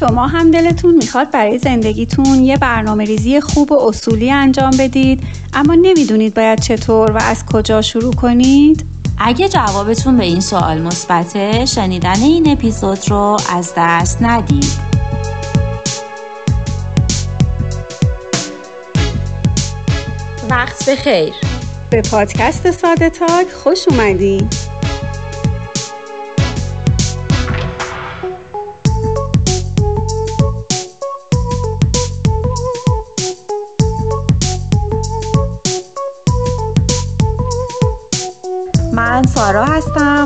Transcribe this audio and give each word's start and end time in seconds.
شما 0.00 0.26
هم 0.26 0.50
دلتون 0.50 0.94
می‌خواد 0.94 1.30
برای 1.30 1.58
زندگیتون 1.58 2.44
یه 2.44 2.56
برنامه 2.56 3.04
ریزی 3.04 3.40
خوب 3.40 3.72
و 3.72 3.88
اصولی 3.88 4.30
انجام 4.30 4.70
بدید 4.78 5.22
اما 5.52 5.74
نمی‌دونید 5.74 6.34
باید 6.34 6.60
چطور 6.60 7.10
و 7.10 7.16
از 7.16 7.46
کجا 7.46 7.82
شروع 7.82 8.14
کنید؟ 8.14 8.84
اگه 9.18 9.48
جوابتون 9.48 10.16
به 10.16 10.24
این 10.24 10.40
سوال 10.40 10.82
مثبته 10.82 11.66
شنیدن 11.66 12.22
این 12.22 12.50
اپیزود 12.50 13.10
رو 13.10 13.36
از 13.56 13.72
دست 13.76 14.22
ندید. 14.22 14.72
وقت 20.50 20.90
بخیر 20.90 21.32
به 21.90 22.02
پادکست 22.02 22.70
ساده 22.70 23.10
تاک 23.10 23.48
خوش 23.64 23.88
اومدید 23.88 24.69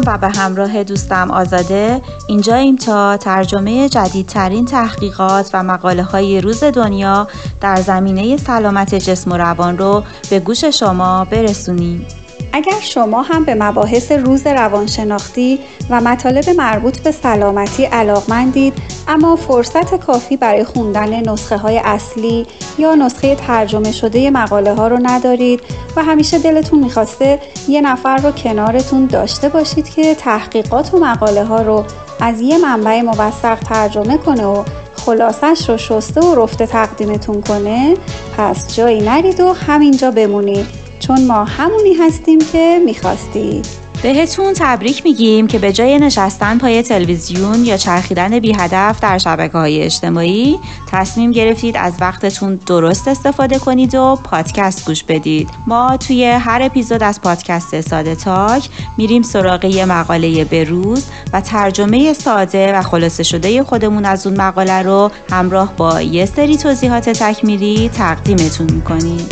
و 0.06 0.18
به 0.18 0.28
همراه 0.28 0.84
دوستم 0.84 1.30
آزاده 1.30 2.00
اینجاییم 2.28 2.76
تا 2.76 3.16
ترجمه 3.16 3.88
جدیدترین 3.88 4.64
تحقیقات 4.64 5.50
و 5.52 5.62
مقاله 5.62 6.02
های 6.02 6.40
روز 6.40 6.64
دنیا 6.64 7.28
در 7.60 7.76
زمینه 7.76 8.36
سلامت 8.36 8.94
جسم 8.94 9.32
و 9.32 9.36
روان 9.36 9.78
رو 9.78 10.02
به 10.30 10.40
گوش 10.40 10.64
شما 10.64 11.24
برسونیم. 11.24 12.06
اگر 12.52 12.80
شما 12.80 13.22
هم 13.22 13.44
به 13.44 13.54
مباحث 13.54 14.12
روز 14.12 14.46
روانشناختی 14.46 15.58
و 15.90 16.00
مطالب 16.00 16.50
مربوط 16.50 16.98
به 16.98 17.12
سلامتی 17.12 17.84
علاقمندید 17.84 18.74
اما 19.08 19.36
فرصت 19.36 19.94
کافی 19.94 20.36
برای 20.36 20.64
خوندن 20.64 21.30
نسخه 21.30 21.56
های 21.56 21.80
اصلی 21.84 22.46
یا 22.78 22.94
نسخه 22.94 23.34
ترجمه 23.34 23.92
شده 23.92 24.30
مقاله 24.30 24.74
ها 24.74 24.88
رو 24.88 24.98
ندارید 25.02 25.60
و 25.96 26.04
همیشه 26.04 26.38
دلتون 26.38 26.78
می‌خواسته 26.78 27.40
یه 27.68 27.80
نفر 27.80 28.16
رو 28.16 28.30
کنارتون 28.30 29.06
داشته 29.06 29.48
باشید 29.48 29.88
که 29.88 30.14
تحقیقات 30.14 30.94
و 30.94 30.98
مقاله 30.98 31.44
ها 31.44 31.62
رو 31.62 31.84
از 32.20 32.40
یه 32.40 32.58
منبع 32.58 33.02
موثق 33.02 33.58
ترجمه 33.58 34.18
کنه 34.18 34.46
و 34.46 34.64
خلاصش 34.96 35.70
رو 35.70 35.76
شسته 35.76 36.20
و 36.20 36.34
رفته 36.34 36.66
تقدیمتون 36.66 37.42
کنه 37.42 37.96
پس 38.36 38.76
جایی 38.76 39.00
نرید 39.00 39.40
و 39.40 39.52
همینجا 39.52 40.10
بمونید 40.10 40.66
چون 40.98 41.26
ما 41.26 41.44
همونی 41.44 41.94
هستیم 41.94 42.38
که 42.52 42.80
می‌خواستید. 42.84 43.83
بهتون 44.04 44.52
تبریک 44.56 45.04
میگیم 45.04 45.46
که 45.46 45.58
به 45.58 45.72
جای 45.72 45.98
نشستن 45.98 46.58
پای 46.58 46.82
تلویزیون 46.82 47.64
یا 47.64 47.76
چرخیدن 47.76 48.38
بی 48.38 48.52
هدف 48.52 49.00
در 49.00 49.18
شبکه 49.18 49.58
های 49.58 49.82
اجتماعی 49.82 50.58
تصمیم 50.92 51.32
گرفتید 51.32 51.76
از 51.76 51.92
وقتتون 52.00 52.60
درست 52.66 53.08
استفاده 53.08 53.58
کنید 53.58 53.94
و 53.94 54.18
پادکست 54.24 54.86
گوش 54.86 55.04
بدید. 55.04 55.50
ما 55.66 55.96
توی 55.96 56.24
هر 56.24 56.62
اپیزود 56.62 57.02
از 57.02 57.20
پادکست 57.20 57.80
ساده 57.80 58.14
تاک 58.14 58.68
میریم 58.98 59.22
سراغ 59.22 59.64
یه 59.64 59.84
مقاله 59.84 60.44
بروز 60.44 61.04
و 61.32 61.40
ترجمه 61.40 62.12
ساده 62.12 62.72
و 62.72 62.82
خلاصه 62.82 63.22
شده 63.22 63.62
خودمون 63.62 64.04
از 64.04 64.26
اون 64.26 64.36
مقاله 64.36 64.82
رو 64.82 65.10
همراه 65.30 65.76
با 65.76 66.00
یه 66.00 66.26
سری 66.26 66.56
توضیحات 66.56 67.10
تکمیلی 67.10 67.88
تقدیمتون 67.88 68.72
می‌کنیم. 68.72 69.28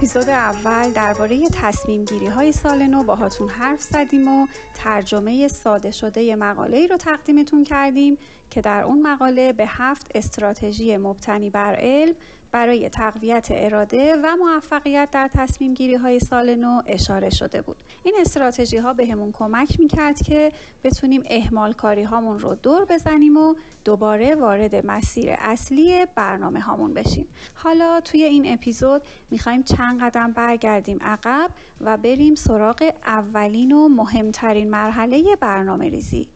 اپیزود 0.00 0.28
اول 0.28 0.92
درباره 0.92 1.48
تصمیم 1.48 2.04
گیری 2.04 2.26
های 2.26 2.52
سال 2.52 2.86
نو 2.86 3.02
باهاتون 3.02 3.48
حرف 3.48 3.80
زدیم 3.82 4.28
و 4.28 4.46
ترجمه 4.74 5.48
ساده 5.48 5.90
شده 5.90 6.36
مقاله 6.36 6.76
ای 6.76 6.86
رو 6.86 6.96
تقدیمتون 6.96 7.64
کردیم 7.64 8.18
که 8.50 8.60
در 8.60 8.82
اون 8.82 9.02
مقاله 9.02 9.52
به 9.52 9.64
هفت 9.68 10.10
استراتژی 10.14 10.96
مبتنی 10.96 11.50
بر 11.50 11.74
علم 11.74 12.14
برای 12.52 12.88
تقویت 12.88 13.48
اراده 13.50 14.16
و 14.16 14.36
موفقیت 14.36 15.08
در 15.12 15.30
تصمیم 15.34 15.74
گیری 15.74 15.94
های 15.94 16.20
سال 16.20 16.56
نو 16.56 16.82
اشاره 16.86 17.30
شده 17.30 17.62
بود. 17.62 17.84
این 18.02 18.14
استراتژی 18.20 18.76
ها 18.76 18.92
به 18.92 19.06
همون 19.06 19.32
کمک 19.32 19.80
می‌کرد 19.80 20.22
که 20.22 20.52
بتونیم 20.84 21.22
احمال 21.24 21.72
کاری 21.72 22.02
هامون 22.02 22.38
رو 22.38 22.54
دور 22.54 22.84
بزنیم 22.84 23.36
و 23.36 23.54
دوباره 23.84 24.34
وارد 24.34 24.86
مسیر 24.86 25.30
اصلی 25.38 26.06
برنامه 26.14 26.60
هامون 26.60 26.94
بشیم. 26.94 27.28
حالا 27.54 28.00
توی 28.00 28.22
این 28.22 28.52
اپیزود 28.52 29.02
می‌خوایم 29.30 29.62
چند 29.62 30.02
قدم 30.02 30.32
برگردیم 30.32 30.98
عقب 31.00 31.50
و 31.80 31.96
بریم 31.96 32.34
سراغ 32.34 32.92
اولین 33.06 33.72
و 33.72 33.88
مهمترین 33.88 34.70
مرحله 34.70 35.36
برنامه 35.36 35.88
ریزی. 35.88 36.28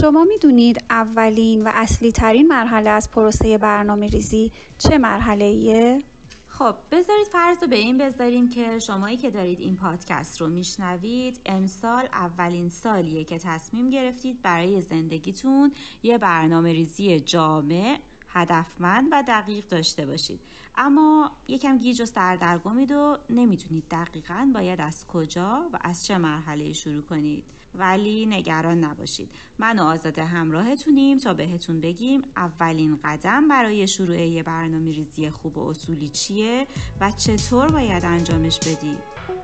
شما 0.00 0.24
می‌دونید 0.24 0.84
اولین 0.90 1.62
و 1.62 1.70
اصلی 1.74 2.12
ترین 2.12 2.48
مرحله 2.48 2.90
از 2.90 3.10
پروسه 3.10 3.58
برنامه 3.58 4.06
ریزی 4.06 4.52
چه 4.78 4.98
مرحله 4.98 5.44
ایه؟ 5.44 6.02
خب 6.46 6.74
بذارید 6.90 7.26
فرض 7.26 7.62
رو 7.62 7.68
به 7.68 7.76
این 7.76 7.98
بذاریم 7.98 8.48
که 8.48 8.78
شمایی 8.78 9.16
که 9.16 9.30
دارید 9.30 9.60
این 9.60 9.76
پادکست 9.76 10.40
رو 10.40 10.48
میشنوید 10.48 11.40
امسال 11.46 12.08
اولین 12.12 12.68
سالیه 12.68 13.24
که 13.24 13.38
تصمیم 13.38 13.90
گرفتید 13.90 14.42
برای 14.42 14.80
زندگیتون 14.80 15.72
یه 16.02 16.18
برنامه 16.18 16.72
ریزی 16.72 17.20
جامع 17.20 18.00
هدفمند 18.34 19.08
و 19.12 19.22
دقیق 19.28 19.66
داشته 19.66 20.06
باشید. 20.06 20.40
اما 20.76 21.30
یکم 21.48 21.78
گیج 21.78 22.02
و 22.02 22.04
سردرگمید 22.04 22.92
و 22.92 23.18
نمی‌دونید 23.30 23.84
دقیقا 23.90 24.50
باید 24.54 24.80
از 24.80 25.06
کجا 25.06 25.70
و 25.72 25.78
از 25.80 26.04
چه 26.04 26.18
مرحله 26.18 26.72
شروع 26.72 27.02
کنید. 27.02 27.44
ولی 27.74 28.26
نگران 28.26 28.84
نباشید. 28.84 29.32
من 29.58 29.78
و 29.78 29.82
آزاده 29.82 30.24
همراهتونیم 30.24 31.18
تا 31.18 31.34
بهتون 31.34 31.80
بگیم 31.80 32.22
اولین 32.36 32.98
قدم 33.04 33.48
برای 33.48 33.86
شروع 33.86 34.20
یه 34.20 34.42
برنامه 34.42 34.90
ریزی 34.90 35.30
خوب 35.30 35.58
و 35.58 35.68
اصولی 35.68 36.08
چیه 36.08 36.66
و 37.00 37.10
چطور 37.10 37.72
باید 37.72 38.04
انجامش 38.04 38.58
بدید. 38.58 39.43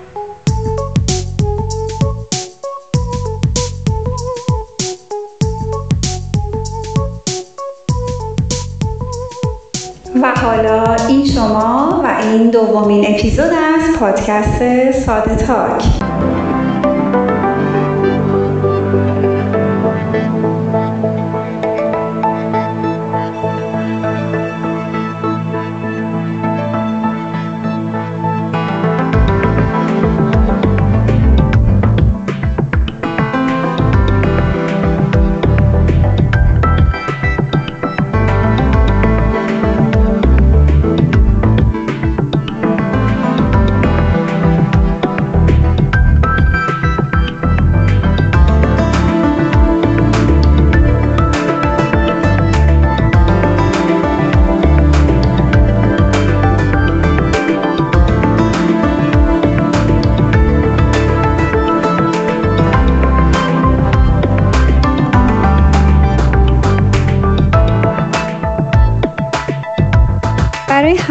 و 10.22 10.32
حالا 10.42 10.96
این 11.08 11.24
شما 11.24 12.02
و 12.04 12.18
این 12.22 12.50
دومین 12.50 13.04
اپیزود 13.08 13.50
از 13.50 13.98
پادکست 14.00 14.90
ساده 14.90 15.36
تاک. 15.36 15.84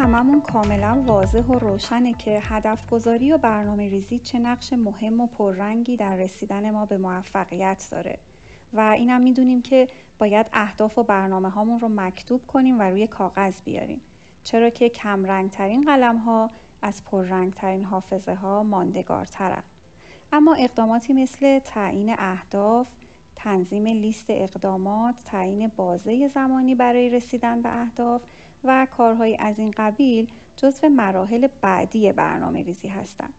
هممون 0.00 0.40
کاملا 0.40 1.02
واضح 1.06 1.42
و 1.42 1.58
روشنه 1.58 2.14
که 2.14 2.40
هدف 2.42 2.90
گذاری 2.90 3.32
و 3.32 3.38
برنامه 3.38 3.88
ریزی 3.88 4.18
چه 4.18 4.38
نقش 4.38 4.72
مهم 4.72 5.20
و 5.20 5.26
پررنگی 5.26 5.96
در 5.96 6.16
رسیدن 6.16 6.70
ما 6.70 6.86
به 6.86 6.98
موفقیت 6.98 7.88
داره. 7.90 8.18
و 8.72 8.80
اینم 8.80 9.22
می‌دونیم 9.22 9.62
که 9.62 9.88
باید 10.18 10.50
اهداف 10.52 10.98
و 10.98 11.02
برنامه 11.02 11.48
هامون 11.48 11.78
رو 11.78 11.88
مکتوب 11.88 12.46
کنیم 12.46 12.80
و 12.80 12.82
روی 12.82 13.06
کاغذ 13.06 13.60
بیاریم. 13.60 14.00
چرا 14.44 14.70
که 14.70 14.88
کم 14.88 15.48
ترین 15.48 15.82
قلم 15.82 16.16
ها 16.16 16.50
از 16.82 17.04
پررنگ 17.04 17.54
ترین 17.54 17.84
حافظه 17.84 18.34
ها 18.34 18.62
ماندگارترن. 18.62 19.62
اما 20.32 20.54
اقداماتی 20.54 21.12
مثل 21.12 21.58
تعیین 21.58 22.14
اهداف، 22.18 22.88
تنظیم 23.36 23.86
لیست 23.86 24.26
اقدامات، 24.28 25.22
تعیین 25.24 25.72
بازه 25.76 26.28
زمانی 26.28 26.74
برای 26.74 27.08
رسیدن 27.08 27.62
به 27.62 27.80
اهداف 27.80 28.22
و 28.64 28.86
کارهای 28.90 29.36
از 29.40 29.58
این 29.58 29.74
قبیل 29.76 30.30
جزو 30.56 30.88
مراحل 30.88 31.48
بعدی 31.60 32.12
برنامه 32.12 32.62
ریزی 32.62 32.88
هستند. 32.88 33.34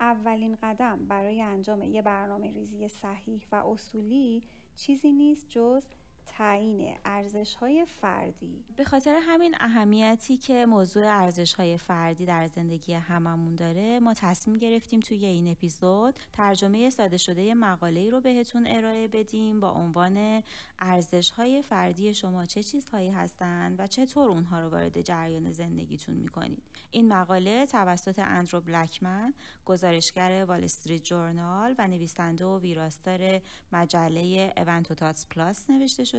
اولین 0.00 0.56
قدم 0.62 1.06
برای 1.06 1.42
انجام 1.42 1.82
یه 1.82 2.02
برنامه 2.02 2.50
ریزی 2.52 2.88
صحیح 2.88 3.46
و 3.52 3.56
اصولی 3.56 4.42
چیزی 4.76 5.12
نیست 5.12 5.48
جز 5.48 5.84
تعیین 6.26 6.96
ارزش 7.04 7.54
های 7.54 7.84
فردی. 7.84 8.64
به 8.76 8.84
خاطر 8.84 9.20
همین 9.22 9.54
اهمیتی 9.60 10.36
که 10.38 10.66
موضوع 10.66 11.06
ارزش 11.06 11.54
های 11.54 11.78
فردی 11.78 12.26
در 12.26 12.48
زندگی 12.48 12.92
هممون 12.92 13.54
داره 13.54 14.00
ما 14.00 14.14
تصمیم 14.14 14.56
گرفتیم 14.56 15.00
توی 15.00 15.26
این 15.26 15.48
اپیزود 15.48 16.18
ترجمه 16.32 16.90
ساده 16.90 17.16
شده 17.16 17.54
مقاله 17.54 18.00
ای 18.00 18.10
رو 18.10 18.20
بهتون 18.20 18.66
ارائه 18.66 19.08
بدیم 19.08 19.60
با 19.60 19.70
عنوان 19.70 20.42
ارزش 20.78 21.30
های 21.30 21.62
فردی 21.62 22.14
شما 22.14 22.46
چه 22.46 22.62
چیزهایی 22.62 23.10
هستند 23.10 23.80
و 23.80 23.86
چطور 23.86 24.30
اونها 24.30 24.60
رو 24.60 24.68
وارد 24.68 25.00
جریان 25.00 25.52
زندگیتون 25.52 26.16
می‌کنید. 26.16 26.62
این 26.90 27.08
مقاله 27.08 27.66
توسط 27.66 28.18
اندرو 28.18 28.60
بلکمن 28.60 29.34
گزارشگر 29.64 30.44
وال 30.48 30.64
استریت 30.64 31.02
جورنال 31.02 31.74
و 31.78 31.88
نویسنده 31.88 32.44
و 32.44 32.58
ویراستار 32.58 33.40
مجله 33.72 34.52
اونتوتاتس 34.56 35.26
پلاس 35.26 35.70
نوشته 35.70 36.04
شده 36.04 36.13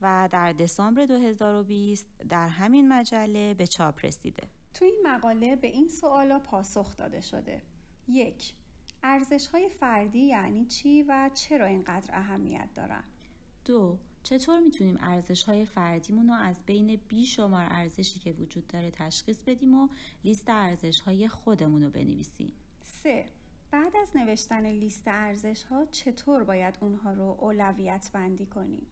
و 0.00 0.28
در 0.32 0.52
دسامبر 0.52 1.06
2020 1.06 2.06
در 2.28 2.48
همین 2.48 2.88
مجله 2.88 3.54
به 3.54 3.66
چاپ 3.66 4.04
رسیده. 4.04 4.42
تو 4.74 4.84
این 4.84 5.00
مقاله 5.04 5.56
به 5.56 5.66
این 5.66 5.88
سوالا 5.88 6.38
پاسخ 6.38 6.96
داده 6.96 7.20
شده. 7.20 7.62
یک 8.08 8.54
ارزش 9.02 9.46
های 9.46 9.68
فردی 9.68 10.18
یعنی 10.18 10.66
چی 10.66 11.02
و 11.02 11.30
چرا 11.34 11.66
اینقدر 11.66 12.10
اهمیت 12.12 12.68
دارن؟ 12.74 13.04
دو 13.64 13.98
چطور 14.22 14.60
می‌تونیم 14.60 14.96
ارزش 15.00 15.42
های 15.42 15.66
فردیمون 15.66 16.28
رو 16.28 16.34
از 16.34 16.62
بین 16.66 16.96
بیشمار 17.08 17.66
ارزشی 17.70 18.20
که 18.20 18.32
وجود 18.32 18.66
داره 18.66 18.90
تشخیص 18.90 19.42
بدیم 19.42 19.74
و 19.74 19.88
لیست 20.24 20.50
ارزش 20.50 21.00
های 21.00 21.28
خودمون 21.28 21.82
رو 21.82 21.90
بنویسیم؟ 21.90 22.52
سه 22.82 23.30
بعد 23.70 23.96
از 23.96 24.16
نوشتن 24.16 24.66
لیست 24.66 25.02
ارزش 25.06 25.62
ها 25.62 25.84
چطور 25.84 26.44
باید 26.44 26.78
اونها 26.80 27.12
رو 27.12 27.36
اولویت 27.40 28.10
بندی 28.12 28.46
کنیم؟ 28.46 28.86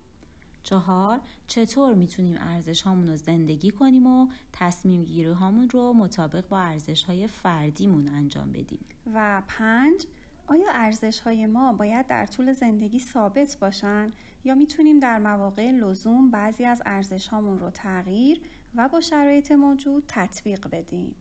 چهار 0.62 1.20
چطور 1.46 1.94
می‌تونیم 1.94 2.36
ارزش 2.40 2.82
هامون 2.82 3.06
رو 3.06 3.16
زندگی 3.16 3.70
کنیم 3.70 4.06
و 4.06 4.28
تصمیم 4.52 5.04
گیری 5.04 5.30
هامون 5.30 5.70
رو 5.70 5.92
مطابق 5.92 6.48
با 6.48 6.58
ارزش 6.60 7.02
های 7.02 7.26
فردیمون 7.26 8.08
انجام 8.08 8.52
بدیم 8.52 8.84
و 9.14 9.42
پنج 9.48 10.06
آیا 10.46 10.66
ارزش 10.72 11.20
های 11.20 11.46
ما 11.46 11.72
باید 11.72 12.06
در 12.06 12.26
طول 12.26 12.52
زندگی 12.52 12.98
ثابت 12.98 13.56
باشن 13.60 14.10
یا 14.44 14.54
می‌تونیم 14.54 15.00
در 15.00 15.18
مواقع 15.18 15.70
لزوم 15.70 16.30
بعضی 16.30 16.64
از 16.64 16.82
ارزش 16.86 17.28
هامون 17.28 17.58
رو 17.58 17.70
تغییر 17.70 18.42
و 18.74 18.88
با 18.88 19.00
شرایط 19.00 19.52
موجود 19.52 20.04
تطبیق 20.08 20.68
بدیم؟ 20.68 21.16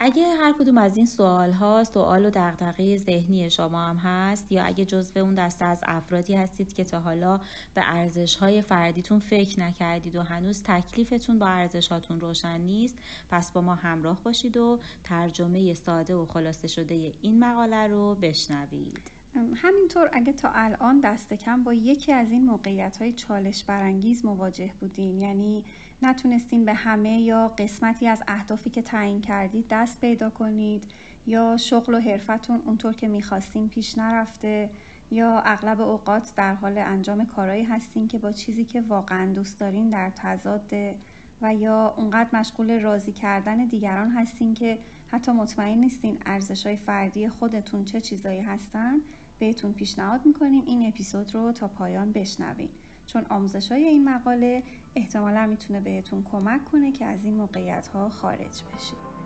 اگه 0.00 0.22
هر 0.26 0.52
کدوم 0.52 0.78
از 0.78 0.96
این 0.96 1.06
سوال 1.06 1.52
ها 1.52 1.84
سوال 1.84 2.26
و 2.26 2.30
ذهنی 2.96 3.50
شما 3.50 3.86
هم 3.86 3.96
هست 3.96 4.52
یا 4.52 4.64
اگه 4.64 4.84
جزو 4.84 5.20
اون 5.20 5.34
دسته 5.34 5.64
از 5.64 5.80
افرادی 5.82 6.34
هستید 6.34 6.72
که 6.72 6.84
تا 6.84 7.00
حالا 7.00 7.40
به 7.74 7.82
ارزش 7.84 8.36
های 8.36 8.62
فردیتون 8.62 9.18
فکر 9.18 9.60
نکردید 9.60 10.16
و 10.16 10.22
هنوز 10.22 10.62
تکلیفتون 10.62 11.38
با 11.38 11.46
ارزش 11.46 11.88
هاتون 11.88 12.20
روشن 12.20 12.60
نیست 12.60 12.98
پس 13.28 13.52
با 13.52 13.60
ما 13.60 13.74
همراه 13.74 14.22
باشید 14.22 14.56
و 14.56 14.80
ترجمه 15.04 15.74
ساده 15.74 16.14
و 16.14 16.26
خلاصه 16.26 16.68
شده 16.68 17.12
این 17.22 17.44
مقاله 17.44 17.86
رو 17.86 18.14
بشنوید. 18.14 19.18
همینطور 19.54 20.10
اگه 20.12 20.32
تا 20.32 20.50
الان 20.50 21.00
دست 21.00 21.34
کم 21.34 21.64
با 21.64 21.74
یکی 21.74 22.12
از 22.12 22.30
این 22.30 22.46
موقعیت 22.46 22.96
های 22.96 23.12
چالش 23.12 23.64
برانگیز 23.64 24.24
مواجه 24.24 24.72
بودین 24.80 25.20
یعنی 25.20 25.64
نتونستین 26.02 26.64
به 26.64 26.74
همه 26.74 27.20
یا 27.20 27.48
قسمتی 27.48 28.08
از 28.08 28.22
اهدافی 28.28 28.70
که 28.70 28.82
تعیین 28.82 29.20
کردید 29.20 29.66
دست 29.70 30.00
پیدا 30.00 30.30
کنید 30.30 30.90
یا 31.26 31.56
شغل 31.56 31.94
و 31.94 31.98
حرفتون 31.98 32.62
اونطور 32.66 32.94
که 32.94 33.08
می‌خواستین 33.08 33.68
پیش 33.68 33.98
نرفته 33.98 34.70
یا 35.10 35.40
اغلب 35.40 35.80
اوقات 35.80 36.34
در 36.36 36.54
حال 36.54 36.78
انجام 36.78 37.26
کارهایی 37.26 37.64
هستین 37.64 38.08
که 38.08 38.18
با 38.18 38.32
چیزی 38.32 38.64
که 38.64 38.80
واقعا 38.80 39.32
دوست 39.32 39.60
دارین 39.60 39.90
در 39.90 40.10
تضاده 40.16 40.98
و 41.42 41.54
یا 41.54 41.94
اونقدر 41.96 42.38
مشغول 42.38 42.80
راضی 42.80 43.12
کردن 43.12 43.56
دیگران 43.56 44.10
هستین 44.10 44.54
که 44.54 44.78
حتی 45.06 45.32
مطمئن 45.32 45.78
نیستین 45.78 46.18
ارزش 46.26 46.66
های 46.66 46.76
فردی 46.76 47.28
خودتون 47.28 47.84
چه 47.84 48.00
چیزایی 48.00 48.40
هستن 48.40 49.00
بهتون 49.38 49.72
پیشنهاد 49.72 50.26
می‌کنیم 50.26 50.64
این 50.66 50.86
اپیزود 50.86 51.34
رو 51.34 51.52
تا 51.52 51.68
پایان 51.68 52.12
بشنوین. 52.12 52.70
چون 53.08 53.26
آموزش 53.30 53.72
این 53.72 54.08
مقاله 54.08 54.62
احتمالا 54.94 55.46
می‌تونه 55.46 55.80
بهتون 55.80 56.24
کمک 56.24 56.64
کنه 56.64 56.92
که 56.92 57.04
از 57.04 57.24
این 57.24 57.34
موقعیت 57.34 57.86
ها 57.88 58.08
خارج 58.08 58.62
بشید. 58.62 59.17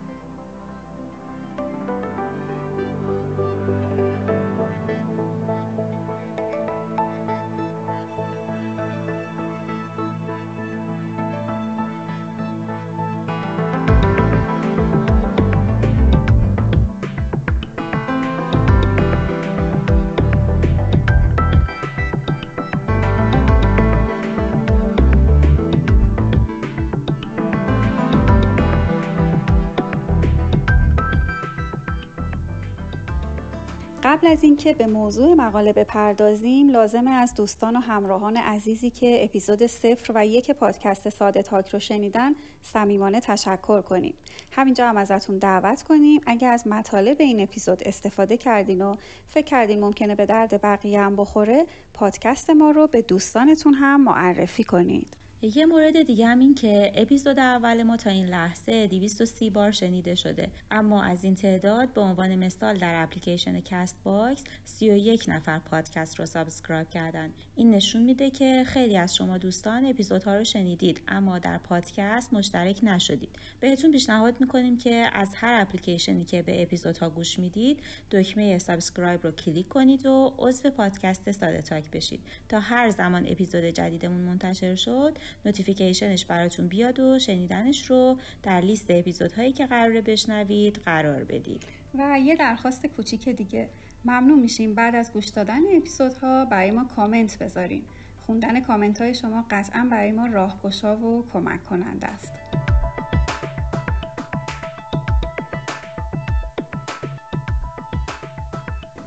قبل 34.23 34.31
از 34.31 34.43
اینکه 34.43 34.73
به 34.73 34.87
موضوع 34.87 35.33
مقاله 35.33 35.73
بپردازیم 35.73 36.69
لازمه 36.69 37.11
از 37.11 37.33
دوستان 37.33 37.75
و 37.75 37.79
همراهان 37.79 38.37
عزیزی 38.37 38.89
که 38.89 39.23
اپیزود 39.23 39.65
صفر 39.65 40.11
و 40.15 40.25
یک 40.25 40.51
پادکست 40.51 41.09
ساده 41.09 41.41
تاک 41.41 41.69
رو 41.69 41.79
شنیدن 41.79 42.31
صمیمانه 42.61 43.19
تشکر 43.19 43.81
کنیم. 43.81 44.13
همینجا 44.51 44.89
هم 44.89 44.97
ازتون 44.97 45.37
دعوت 45.37 45.83
کنیم 45.83 46.21
اگر 46.25 46.51
از 46.51 46.67
مطالب 46.67 47.21
این 47.21 47.39
اپیزود 47.39 47.83
استفاده 47.85 48.37
کردین 48.37 48.81
و 48.81 48.95
فکر 49.27 49.45
کردین 49.45 49.79
ممکنه 49.79 50.15
به 50.15 50.25
درد 50.25 50.61
بقیه 50.61 51.01
هم 51.01 51.15
بخوره 51.15 51.65
پادکست 51.93 52.49
ما 52.49 52.71
رو 52.71 52.87
به 52.87 53.01
دوستانتون 53.01 53.73
هم 53.73 54.03
معرفی 54.03 54.63
کنید. 54.63 55.22
یه 55.47 55.65
مورد 55.65 56.01
دیگه 56.01 56.27
هم 56.27 56.39
این 56.39 56.55
که 56.55 56.91
اپیزود 56.95 57.39
اول 57.39 57.83
ما 57.83 57.97
تا 57.97 58.09
این 58.09 58.25
لحظه 58.25 58.87
230 58.87 59.49
بار 59.49 59.71
شنیده 59.71 60.15
شده. 60.15 60.51
اما 60.71 61.03
از 61.03 61.23
این 61.23 61.35
تعداد 61.35 61.93
به 61.93 62.01
عنوان 62.01 62.35
مثال 62.35 62.77
در 62.77 63.03
اپلیکیشن 63.03 63.59
کست 63.59 63.99
باکس 64.03 64.43
31 64.65 65.25
نفر 65.27 65.59
پادکست 65.59 66.19
رو 66.19 66.25
subscribe 66.25 66.89
کردن. 66.89 67.33
این 67.55 67.69
نشون 67.69 68.03
میده 68.03 68.29
که 68.29 68.63
خیلی 68.67 68.97
از 68.97 69.15
شما 69.15 69.37
دوستان 69.37 69.85
اپیزودها 69.85 70.35
رو 70.35 70.43
شنیدید 70.43 71.01
اما 71.07 71.39
در 71.39 71.57
پادکست 71.57 72.33
مشترک 72.33 72.79
نشدید. 72.83 73.35
بهتون 73.59 73.91
پیشنهاد 73.91 74.41
می‌کنیم 74.41 74.77
که 74.77 75.09
از 75.13 75.29
هر 75.35 75.61
اپلیکیشنی 75.61 76.23
که 76.23 76.41
به 76.41 76.61
اپیزودها 76.61 77.09
گوش 77.09 77.39
می‌دید 77.39 77.83
دکمه 78.11 78.59
subscribe 78.59 79.23
رو 79.23 79.31
کلیک 79.31 79.67
کنید 79.67 80.05
و 80.05 80.35
عضو 80.37 80.69
پادکست 80.69 81.31
ساده 81.31 81.61
تاک 81.61 81.91
بشید. 81.91 82.21
تا 82.49 82.59
هر 82.59 82.89
زمان 82.89 83.27
اپیزود 83.27 83.63
جدیدمون 83.63 84.21
منتشر 84.21 84.75
شد 84.75 85.17
notification 85.45 86.14
ش 86.14 86.25
براتون 86.25 86.67
بیاد 86.67 86.99
و 86.99 87.19
شنیدنش 87.19 87.85
رو 87.85 88.19
در 88.43 88.61
لیست 88.61 88.85
اپیزودهایی 88.89 89.51
که 89.51 89.65
قراره 89.65 90.01
بشنوید 90.01 90.75
قرار 90.75 91.23
بدید. 91.23 91.63
و 91.95 92.19
یه 92.19 92.35
درخواست 92.35 92.85
کوچیک 92.85 93.29
دیگه. 93.29 93.69
ممنون 94.05 94.39
میشیم. 94.39 94.75
بعد 94.75 94.95
از 94.95 95.11
گوش 95.13 95.27
دادن 95.27 95.61
اپیزودها 95.75 96.45
برای 96.45 96.71
ما 96.71 96.83
کامنت 96.83 97.37
بذارین. 97.39 97.83
خوندن 98.19 98.59
کامنت 98.59 99.01
های 99.01 99.15
شما 99.15 99.45
قطعا 99.49 99.87
برای 99.91 100.11
ما 100.11 100.25
راهگشا 100.25 100.97
و 100.97 101.27
کمک 101.33 101.63
کننده 101.63 102.07
است. 102.07 102.33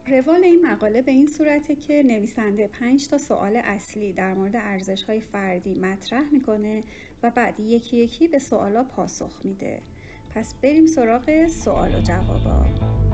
روال 0.09 0.45
این 0.45 0.67
مقاله 0.67 1.03
به 1.03 1.11
این 1.11 1.27
صورته 1.27 1.75
که 1.75 2.03
نویسنده 2.03 2.69
پنج 2.69 3.09
تا 3.09 3.19
سوال 3.19 3.57
اصلی 3.57 4.13
در 4.13 4.35
مورد 4.35 4.57
ارزش 4.57 5.03
های 5.03 5.21
فردی 5.21 5.75
مطرح 5.75 6.33
می‌کنه 6.33 6.85
و 7.23 7.31
بعد 7.31 7.61
یکی 7.61 7.97
یکی 7.97 8.29
به 8.29 8.39
سوالا 8.39 8.85
پاسخ 8.85 9.41
میده. 9.45 9.83
پس 10.31 10.55
بریم 10.55 10.87
سراغ 10.87 11.47
سوال 11.47 11.95
و 11.95 12.01
جوابا. 12.01 13.06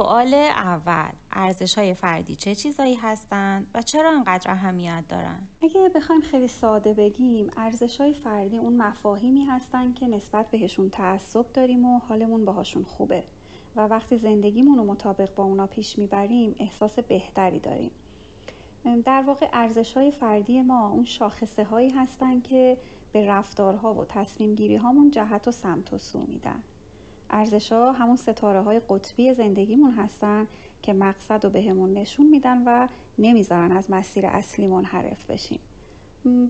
سوال 0.00 0.34
اول 0.34 1.10
ارزش 1.30 1.78
های 1.78 1.94
فردی 1.94 2.36
چه 2.36 2.54
چیزایی 2.54 2.94
هستند 2.94 3.70
و 3.74 3.82
چرا 3.82 4.10
انقدر 4.10 4.50
اهمیت 4.50 5.04
دارند؟ 5.08 5.48
اگه 5.62 5.88
بخوایم 5.94 6.20
خیلی 6.20 6.48
ساده 6.48 6.94
بگیم 6.94 7.50
ارزش 7.56 8.00
های 8.00 8.12
فردی 8.12 8.58
اون 8.58 8.76
مفاهیمی 8.76 9.44
هستند 9.44 9.94
که 9.94 10.06
نسبت 10.06 10.50
بهشون 10.50 10.90
تعصب 10.90 11.52
داریم 11.52 11.84
و 11.84 11.98
حالمون 11.98 12.44
باهاشون 12.44 12.84
خوبه. 12.84 13.24
و 13.76 13.80
وقتی 13.80 14.16
زندگیمون 14.16 14.78
رو 14.78 14.84
مطابق 14.84 15.34
با 15.34 15.44
اونا 15.44 15.66
پیش 15.66 15.98
می‌بریم 15.98 16.54
احساس 16.58 16.98
بهتری 16.98 17.60
داریم. 17.60 17.92
در 19.04 19.22
واقع 19.26 19.48
ارزش 19.52 19.92
های 19.92 20.10
فردی 20.10 20.62
ما 20.62 20.88
اون 20.88 21.04
شاخصه 21.04 21.64
هایی 21.64 21.90
هستن 21.90 22.40
که 22.40 22.78
به 23.12 23.26
رفتارها 23.26 23.94
و 23.94 24.04
تصمیم 24.04 24.54
گیری 24.54 24.76
هامون 24.76 25.10
جهت 25.10 25.48
و 25.48 25.50
سمت 25.50 25.92
و 25.92 25.98
سو 25.98 26.24
میدن. 26.28 26.62
ارزش 27.30 27.72
ها 27.72 27.92
همون 27.92 28.16
ستاره 28.16 28.60
های 28.60 28.80
قطبی 28.88 29.34
زندگیمون 29.34 29.90
هستن 29.90 30.48
که 30.82 30.92
مقصد 30.92 31.44
رو 31.44 31.50
بهمون 31.50 31.92
نشون 31.92 32.26
میدن 32.26 32.62
و 32.66 32.88
نمی‌ذارن 33.18 33.72
از 33.72 33.90
مسیر 33.90 34.26
اصلی 34.26 34.66
منحرف 34.66 35.30
بشیم. 35.30 35.60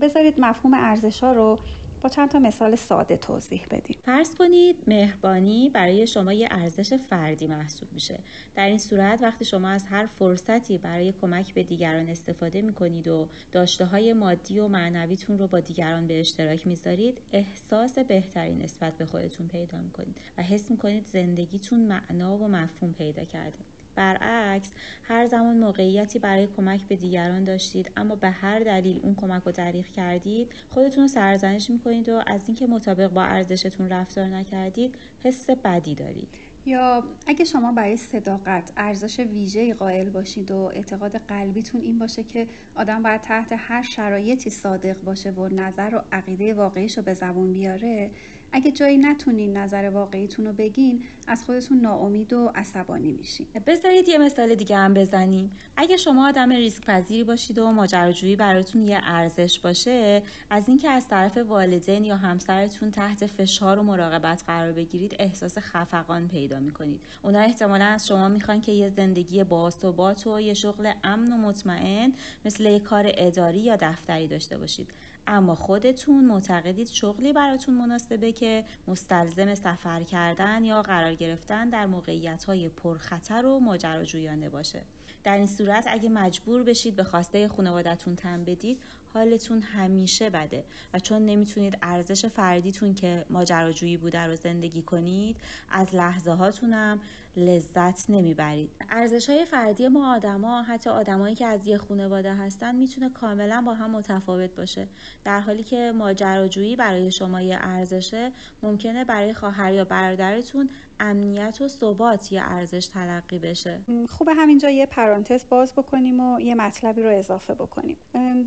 بذارید 0.01 0.39
مفهوم 0.39 0.73
ارزش 0.73 1.23
ها 1.23 1.31
رو 1.31 1.59
با 2.01 2.09
چند 2.09 2.29
تا 2.29 2.39
مثال 2.39 2.75
ساده 2.75 3.17
توضیح 3.17 3.65
بدیم. 3.71 3.97
فرض 4.03 4.35
کنید 4.35 4.75
مهربانی 4.87 5.69
برای 5.69 6.07
شما 6.07 6.33
یه 6.33 6.47
ارزش 6.51 6.93
فردی 6.93 7.47
محسوب 7.47 7.93
میشه. 7.93 8.19
در 8.55 8.67
این 8.67 8.77
صورت 8.77 9.21
وقتی 9.21 9.45
شما 9.45 9.69
از 9.69 9.85
هر 9.85 10.05
فرصتی 10.05 10.77
برای 10.77 11.11
کمک 11.21 11.53
به 11.53 11.63
دیگران 11.63 12.09
استفاده 12.09 12.61
می‌کنید 12.61 13.07
و 13.07 13.29
داشته 13.51 13.85
های 13.85 14.13
مادی 14.13 14.59
و 14.59 14.67
معنویتون 14.67 15.37
رو 15.37 15.47
با 15.47 15.59
دیگران 15.59 16.07
به 16.07 16.19
اشتراک 16.19 16.67
می‌ذارید 16.67 17.21
احساس 17.31 17.99
بهتری 17.99 18.55
نسبت 18.55 18.97
به 18.97 19.05
خودتون 19.05 19.47
پیدا 19.47 19.81
می‌کنید 19.81 20.21
و 20.37 20.43
حس 20.43 20.71
می‌کنید 20.71 21.07
زندگیتون 21.07 21.79
معنا 21.79 22.37
و 22.37 22.47
مفهوم 22.47 22.93
پیدا 22.93 23.23
کرده. 23.23 23.59
برعکس 23.95 24.69
هر 25.03 25.25
زمان 25.25 25.57
موقعیتی 25.57 26.19
برای 26.19 26.47
کمک 26.47 26.85
به 26.87 26.95
دیگران 26.95 27.43
داشتید 27.43 27.91
اما 27.97 28.15
به 28.15 28.29
هر 28.29 28.59
دلیل 28.59 28.99
اون 29.03 29.15
کمک 29.15 29.43
رو 29.43 29.51
دریغ 29.51 29.85
کردید 29.85 30.51
خودتون 30.69 31.01
رو 31.03 31.07
سرزنش 31.07 31.69
می‌کنید 31.69 32.09
و 32.09 32.21
از 32.27 32.41
اینکه 32.47 32.67
مطابق 32.67 33.07
با 33.07 33.23
ارزشتون 33.23 33.89
رفتار 33.89 34.25
نکردید 34.25 34.97
حس 35.23 35.49
بدی 35.49 35.95
دارید. 35.95 36.29
یا 36.65 37.03
اگه 37.27 37.45
شما 37.45 37.71
برای 37.71 37.97
صداقت 37.97 38.71
ارزش 38.77 39.19
ویژه 39.19 39.73
قائل 39.73 40.09
باشید 40.09 40.51
و 40.51 40.55
اعتقاد 40.55 41.15
قلبیتون 41.15 41.81
این 41.81 41.99
باشه 41.99 42.23
که 42.23 42.47
آدم 42.75 43.03
باید 43.03 43.21
تحت 43.21 43.53
هر 43.57 43.81
شرایطی 43.95 44.49
صادق 44.49 45.01
باشه 45.01 45.31
و 45.31 45.47
نظر 45.47 45.95
و 45.95 46.01
عقیده 46.11 46.53
واقعیش 46.53 46.97
رو 46.97 47.03
به 47.03 47.13
زبون 47.13 47.53
بیاره 47.53 48.11
اگه 48.51 48.71
جایی 48.71 48.97
نتونین 48.97 49.57
نظر 49.57 49.89
واقعیتون 49.89 50.45
رو 50.45 50.53
بگین 50.53 51.03
از 51.27 51.43
خودتون 51.43 51.81
ناامید 51.81 52.33
و 52.33 52.51
عصبانی 52.55 53.11
میشین. 53.11 53.47
بذارید 53.67 54.09
یه 54.09 54.17
مثال 54.17 54.55
دیگه 54.55 54.77
هم 54.77 54.93
بزنیم. 54.93 55.51
اگه 55.77 55.97
شما 55.97 56.29
آدم 56.29 56.49
ریسک 56.49 56.85
پذیری 56.85 57.23
باشید 57.23 57.59
و 57.59 57.71
ماجراجویی 57.71 58.35
براتون 58.35 58.81
یه 58.81 58.99
ارزش 59.03 59.59
باشه 59.59 60.23
از 60.49 60.69
اینکه 60.69 60.89
از 60.89 61.07
طرف 61.07 61.37
والدین 61.37 62.03
یا 62.03 62.17
همسرتون 62.17 62.91
تحت 62.91 63.25
فشار 63.25 63.79
و 63.79 63.83
مراقبت 63.83 64.43
قرار 64.47 64.71
بگیرید 64.71 65.15
احساس 65.19 65.57
خفقان 65.57 66.27
پیدا 66.27 66.59
می‌کنید. 66.59 67.01
اونا 67.21 67.39
احتمالا 67.39 67.85
از 67.85 68.07
شما 68.07 68.29
می‌خوان 68.29 68.61
که 68.61 68.71
یه 68.71 68.93
زندگی 68.95 69.43
باثبات 69.43 70.27
و 70.27 70.41
یه 70.41 70.53
شغل 70.53 70.91
امن 71.03 71.33
و 71.33 71.37
مطمئن 71.37 72.13
مثل 72.45 72.65
یه 72.65 72.79
کار 72.79 73.11
اداری 73.17 73.59
یا 73.59 73.75
دفتری 73.75 74.27
داشته 74.27 74.57
باشید. 74.57 74.93
اما 75.27 75.55
خودتون 75.55 76.25
معتقدید 76.25 76.87
شغلی 76.87 77.33
براتون 77.33 77.73
مناسبه 77.73 78.31
که 78.31 78.65
مستلزم 78.87 79.55
سفر 79.55 80.03
کردن 80.03 80.63
یا 80.63 80.81
قرار 80.81 81.13
گرفتن 81.13 81.69
در 81.69 81.85
موقعیت 81.85 82.43
های 82.43 82.69
پرخطر 82.69 83.45
و 83.45 83.59
ماجراجویانه 83.59 84.49
باشه. 84.49 84.83
در 85.23 85.37
این 85.37 85.47
صورت 85.47 85.85
اگه 85.87 86.09
مجبور 86.09 86.63
بشید 86.63 86.95
به 86.95 87.03
خواسته 87.03 87.47
خانوادتون 87.47 88.15
تن 88.15 88.43
بدید 88.43 88.83
حالتون 89.13 89.61
همیشه 89.61 90.29
بده 90.29 90.63
و 90.93 90.99
چون 90.99 91.25
نمی‌تونید 91.25 91.77
ارزش 91.81 92.25
فردیتون 92.25 92.93
که 92.93 93.25
ماجراجویی 93.29 93.97
بوده 93.97 94.19
رو 94.19 94.35
زندگی 94.35 94.81
کنید 94.81 95.41
از 95.69 95.95
لحظه 95.95 96.31
هاتونم 96.31 97.01
لذت 97.35 98.09
نمی‌برید. 98.09 98.69
ارزش 98.89 99.29
های 99.29 99.45
فردی 99.45 99.87
ما 99.87 100.15
آدما 100.15 100.63
حتی 100.63 100.89
آدمایی 100.89 101.35
که 101.35 101.45
از 101.45 101.67
یه 101.67 101.77
خانواده 101.77 102.35
هستن 102.35 102.75
می‌تونه 102.75 103.09
کاملا 103.09 103.63
با 103.65 103.73
هم 103.73 103.91
متفاوت 103.91 104.55
باشه. 104.55 104.87
در 105.23 105.39
حالی 105.39 105.63
که 105.63 105.93
ماجراجویی 105.95 106.75
برای 106.75 107.11
شما 107.11 107.41
یه 107.41 107.57
ارزشه 107.61 108.31
ممکنه 108.63 109.05
برای 109.05 109.33
خواهر 109.33 109.73
یا 109.73 109.85
برادرتون 109.85 110.69
امنیت 110.99 111.61
و 111.61 111.67
ثبات 111.67 112.31
یه 112.31 112.41
ارزش 112.43 112.87
تلقی 112.87 113.39
بشه. 113.39 113.81
خوبه 114.09 114.33
همینجا 114.33 114.69
یه 114.69 114.85
پرانتز 114.85 115.45
باز 115.49 115.73
بکنیم 115.73 116.19
و 116.19 116.39
یه 116.39 116.55
مطلبی 116.55 117.01
رو 117.01 117.09
اضافه 117.09 117.53
بکنیم. 117.53 117.97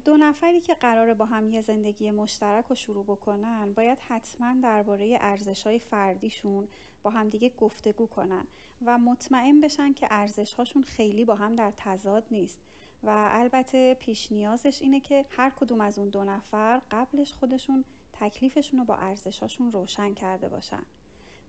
دو 0.04 0.16
نفری 0.54 0.66
که 0.66 0.74
قراره 0.74 1.14
با 1.14 1.24
هم 1.24 1.48
یه 1.48 1.60
زندگی 1.60 2.10
مشترک 2.10 2.64
رو 2.64 2.74
شروع 2.74 3.04
بکنن 3.04 3.72
باید 3.72 3.98
حتما 3.98 4.60
درباره 4.62 5.18
ارزش 5.20 5.66
های 5.66 5.78
فردیشون 5.78 6.68
با 7.02 7.10
همدیگه 7.10 7.48
گفتگو 7.50 8.06
کنن 8.06 8.46
و 8.84 8.98
مطمئن 8.98 9.60
بشن 9.60 9.92
که 9.92 10.08
ارزش 10.10 10.54
هاشون 10.54 10.82
خیلی 10.82 11.24
با 11.24 11.34
هم 11.34 11.54
در 11.54 11.72
تضاد 11.76 12.26
نیست. 12.30 12.60
و 13.02 13.28
البته 13.28 13.94
پیش 13.94 14.32
نیازش 14.32 14.82
اینه 14.82 15.00
که 15.00 15.26
هر 15.28 15.50
کدوم 15.50 15.80
از 15.80 15.98
اون 15.98 16.08
دو 16.08 16.24
نفر 16.24 16.82
قبلش 16.90 17.32
خودشون 17.32 17.84
تکلیفشون 18.12 18.78
رو 18.78 18.84
با 18.84 18.96
ارزشاشون 18.96 19.72
روشن 19.72 20.14
کرده 20.14 20.48
باشن. 20.48 20.82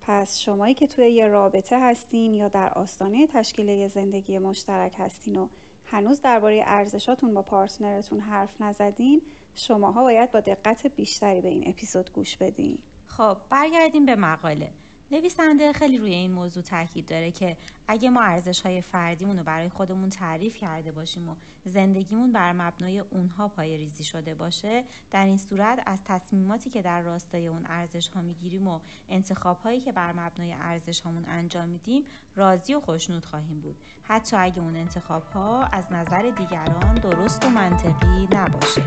پس 0.01 0.39
شمایی 0.39 0.73
که 0.73 0.87
توی 0.87 1.09
یه 1.09 1.27
رابطه 1.27 1.79
هستین 1.79 2.33
یا 2.33 2.47
در 2.47 2.73
آستانه 2.73 3.27
تشکیل 3.27 3.87
زندگی 3.87 4.39
مشترک 4.39 4.95
هستین 4.97 5.35
و 5.35 5.47
هنوز 5.85 6.21
درباره 6.21 6.63
ارزشاتون 6.65 7.33
با 7.33 7.41
پارتنرتون 7.41 8.19
حرف 8.19 8.61
نزدین 8.61 9.21
شماها 9.55 10.03
باید 10.03 10.31
با 10.31 10.39
دقت 10.39 10.87
بیشتری 10.87 11.41
به 11.41 11.47
این 11.47 11.63
اپیزود 11.67 12.11
گوش 12.11 12.37
بدین. 12.37 12.79
خب 13.05 13.37
برگردیم 13.49 14.05
به 14.05 14.15
مقاله. 14.15 14.71
نویسنده 15.11 15.73
خیلی 15.73 15.97
روی 15.97 16.13
این 16.13 16.31
موضوع 16.31 16.63
تاکید 16.63 17.05
داره 17.05 17.31
که 17.31 17.57
اگه 17.87 18.09
ما 18.09 18.21
ارزش 18.21 18.61
های 18.61 18.81
فردیمون 18.81 19.37
رو 19.37 19.43
برای 19.43 19.69
خودمون 19.69 20.09
تعریف 20.09 20.57
کرده 20.57 20.91
باشیم 20.91 21.29
و 21.29 21.35
زندگیمون 21.65 22.31
بر 22.31 22.53
مبنای 22.53 22.99
اونها 22.99 23.47
پای 23.47 23.77
ریزی 23.77 24.03
شده 24.03 24.35
باشه 24.35 24.83
در 25.11 25.25
این 25.25 25.37
صورت 25.37 25.83
از 25.85 25.99
تصمیماتی 26.05 26.69
که 26.69 26.81
در 26.81 27.01
راستای 27.01 27.47
اون 27.47 27.65
ارزش 27.65 28.07
ها 28.07 28.21
می‌گیریم 28.21 28.67
و 28.67 28.79
انتخاب 29.09 29.59
هایی 29.59 29.81
که 29.81 29.91
بر 29.91 30.13
مبنای 30.13 30.53
ارزش 30.53 31.01
هامون 31.01 31.25
انجام 31.25 31.69
میدیم 31.69 32.03
راضی 32.35 32.73
و 32.75 32.79
خوشنود 32.79 33.25
خواهیم 33.25 33.59
بود. 33.59 33.77
حتی 34.01 34.35
اگه 34.35 34.61
اون 34.61 34.75
انتخاب 34.75 35.23
ها 35.23 35.63
از 35.63 35.91
نظر 35.91 36.29
دیگران 36.29 36.95
درست 36.95 37.45
و 37.45 37.49
منطقی 37.49 38.27
نباشه. 38.31 38.83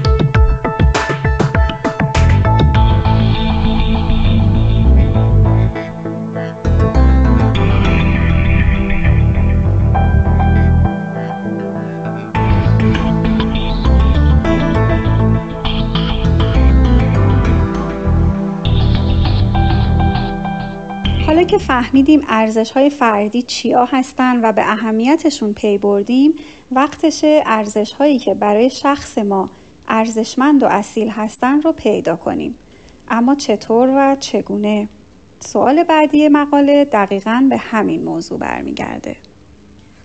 که 21.44 21.58
فهمیدیم 21.58 22.24
ارزش 22.28 22.70
های 22.70 22.90
فردی 22.90 23.42
چیا 23.42 23.84
هستن 23.84 24.44
و 24.44 24.52
به 24.52 24.62
اهمیتشون 24.62 25.52
پی 25.52 25.78
بردیم 25.78 26.34
وقتشه 26.72 27.42
ارزش 27.46 27.92
هایی 27.92 28.18
که 28.18 28.34
برای 28.34 28.70
شخص 28.70 29.18
ما 29.18 29.50
ارزشمند 29.88 30.62
و 30.62 30.66
اصیل 30.66 31.08
هستن 31.08 31.62
رو 31.62 31.72
پیدا 31.72 32.16
کنیم. 32.16 32.58
اما 33.08 33.34
چطور 33.34 33.88
و 33.96 34.16
چگونه؟ 34.16 34.88
سوال 35.40 35.82
بعدی 35.82 36.28
مقاله 36.28 36.84
دقیقا 36.84 37.46
به 37.50 37.56
همین 37.56 38.04
موضوع 38.04 38.38
برمیگرده. 38.38 39.16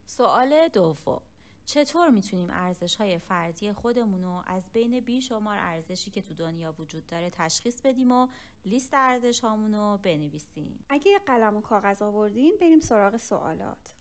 سوال 0.05 0.67
دوم. 0.67 1.21
چطور 1.65 2.09
می‌تونیم 2.09 2.49
ارزش 2.51 2.95
های 2.95 3.17
فردی 3.17 3.73
خودمون 3.73 4.23
رو 4.23 4.43
از 4.45 4.63
بین 4.73 4.99
بیشمار 4.99 5.57
ارزشی 5.57 6.11
که 6.11 6.21
تو 6.21 6.33
دنیا 6.33 6.75
وجود 6.79 7.07
داره 7.07 7.29
تشخیص 7.29 7.81
بدیم 7.81 8.11
و 8.11 8.27
لیست 8.65 8.93
ارزش 8.93 9.39
هامون 9.39 9.75
رو 9.75 9.99
بنویسیم 10.03 10.85
اگه 10.89 11.19
قلم 11.19 11.55
و 11.55 11.61
کاغذ 11.61 12.01
آوردین 12.01 12.57
بریم 12.61 12.79
سراغ 12.79 13.17
سوالات 13.17 13.93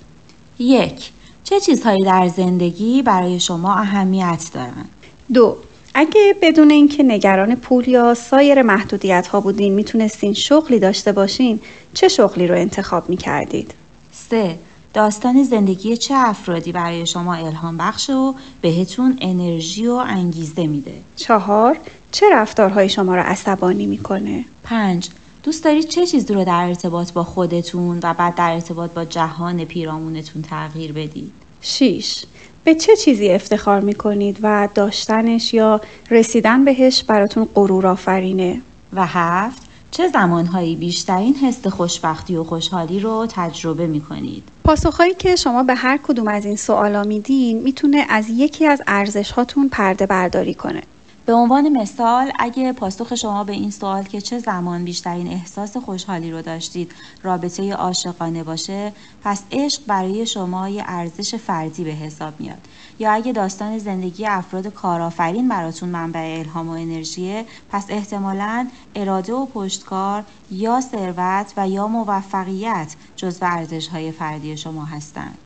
یک 0.59 1.11
چه 1.43 1.59
چیزهایی 1.59 2.03
در 2.03 2.27
زندگی 2.27 3.01
برای 3.01 3.39
شما 3.39 3.75
اهمیت 3.75 4.45
دارن؟ 4.53 4.85
دو 5.33 5.57
اگه 5.93 6.35
بدون 6.41 6.71
اینکه 6.71 7.03
نگران 7.03 7.55
پول 7.55 7.87
یا 7.87 8.13
سایر 8.13 8.61
محدودیت 8.61 9.27
ها 9.27 9.41
بودین 9.41 9.73
می‌تونستین 9.73 10.33
شغلی 10.33 10.79
داشته 10.79 11.11
باشین 11.11 11.59
چه 11.93 12.07
شغلی 12.07 12.47
رو 12.47 12.55
انتخاب 12.55 13.09
می‌کردید؟ 13.09 13.73
سه 14.11 14.57
داستان 14.93 15.43
زندگی 15.43 15.97
چه 15.97 16.13
افرادی 16.17 16.71
برای 16.71 17.05
شما 17.05 17.33
الهام 17.33 17.77
بخش 17.77 18.09
و 18.09 18.35
بهتون 18.61 19.17
انرژی 19.21 19.87
و 19.87 19.93
انگیزه 19.93 20.67
میده 20.67 20.93
چهار 21.15 21.77
چه 22.11 22.25
رفتارهای 22.33 22.89
شما 22.89 23.15
را 23.15 23.23
عصبانی 23.23 23.85
می‌کنه 23.85 24.45
پنج 24.63 25.09
دوست 25.43 25.63
دارید 25.63 25.87
چه 25.87 26.05
چیزی 26.05 26.33
رو 26.33 26.45
در 26.45 26.65
ارتباط 26.67 27.11
با 27.11 27.23
خودتون 27.23 27.99
و 28.03 28.13
بعد 28.13 28.35
در 28.35 28.51
ارتباط 28.51 28.91
با 28.91 29.05
جهان 29.05 29.65
پیرامونتون 29.65 30.41
تغییر 30.41 30.93
بدید 30.93 31.31
6. 31.61 32.23
به 32.63 32.75
چه 32.75 32.95
چیزی 32.95 33.29
افتخار 33.29 33.79
می 33.79 33.93
کنید 33.93 34.37
و 34.41 34.69
داشتنش 34.75 35.53
یا 35.53 35.81
رسیدن 36.11 36.65
بهش 36.65 37.03
براتون 37.03 37.47
غرور 37.55 37.87
آفرینه؟ 37.87 38.61
و 38.93 39.05
هفت 39.05 39.62
چه 39.93 40.07
زمانهایی 40.07 40.75
بیشترین 40.75 41.35
حس 41.35 41.67
خوشبختی 41.67 42.35
و 42.35 42.43
خوشحالی 42.43 42.99
رو 42.99 43.27
تجربه 43.29 43.87
می 43.87 44.01
کنید؟ 44.01 44.43
پاسخهایی 44.63 45.13
که 45.13 45.35
شما 45.35 45.63
به 45.63 45.75
هر 45.75 45.97
کدوم 45.97 46.27
از 46.27 46.45
این 46.45 46.55
سوالا 46.55 47.03
میدین 47.03 47.61
می‌تونه 47.61 48.05
از 48.09 48.29
یکی 48.29 48.65
از 48.65 48.81
ارزش 48.87 49.31
هاتون 49.31 49.69
پرده 49.69 50.05
برداری 50.05 50.53
کنه. 50.53 50.81
به 51.25 51.33
عنوان 51.33 51.69
مثال 51.69 52.31
اگه 52.39 52.73
پاسخ 52.73 53.15
شما 53.15 53.43
به 53.43 53.53
این 53.53 53.71
سوال 53.71 54.03
که 54.03 54.21
چه 54.21 54.39
زمان 54.39 54.83
بیشترین 54.83 55.27
احساس 55.27 55.77
خوشحالی 55.77 56.31
رو 56.31 56.41
داشتید 56.41 56.91
رابطه 57.23 57.73
عاشقانه 57.73 58.43
باشه 58.43 58.91
پس 59.23 59.43
عشق 59.51 59.81
برای 59.87 60.25
شما 60.25 60.69
یه 60.69 60.83
ارزش 60.87 61.35
فردی 61.35 61.83
به 61.83 61.91
حساب 61.91 62.33
میاد 62.39 62.57
یا 62.99 63.11
اگه 63.11 63.31
داستان 63.31 63.77
زندگی 63.77 64.25
افراد 64.27 64.67
کارآفرین 64.67 65.49
براتون 65.49 65.89
منبع 65.89 66.35
الهام 66.39 66.67
و 66.67 66.71
انرژیه 66.71 67.45
پس 67.69 67.85
احتمالا 67.89 68.69
اراده 68.95 69.33
و 69.33 69.45
پشتکار 69.45 70.23
یا 70.49 70.81
ثروت 70.81 71.53
و 71.57 71.69
یا 71.69 71.87
موفقیت 71.87 72.95
جزو 73.15 73.45
ارزش‌های 73.45 74.11
فردی 74.11 74.57
شما 74.57 74.85
هستند 74.85 75.42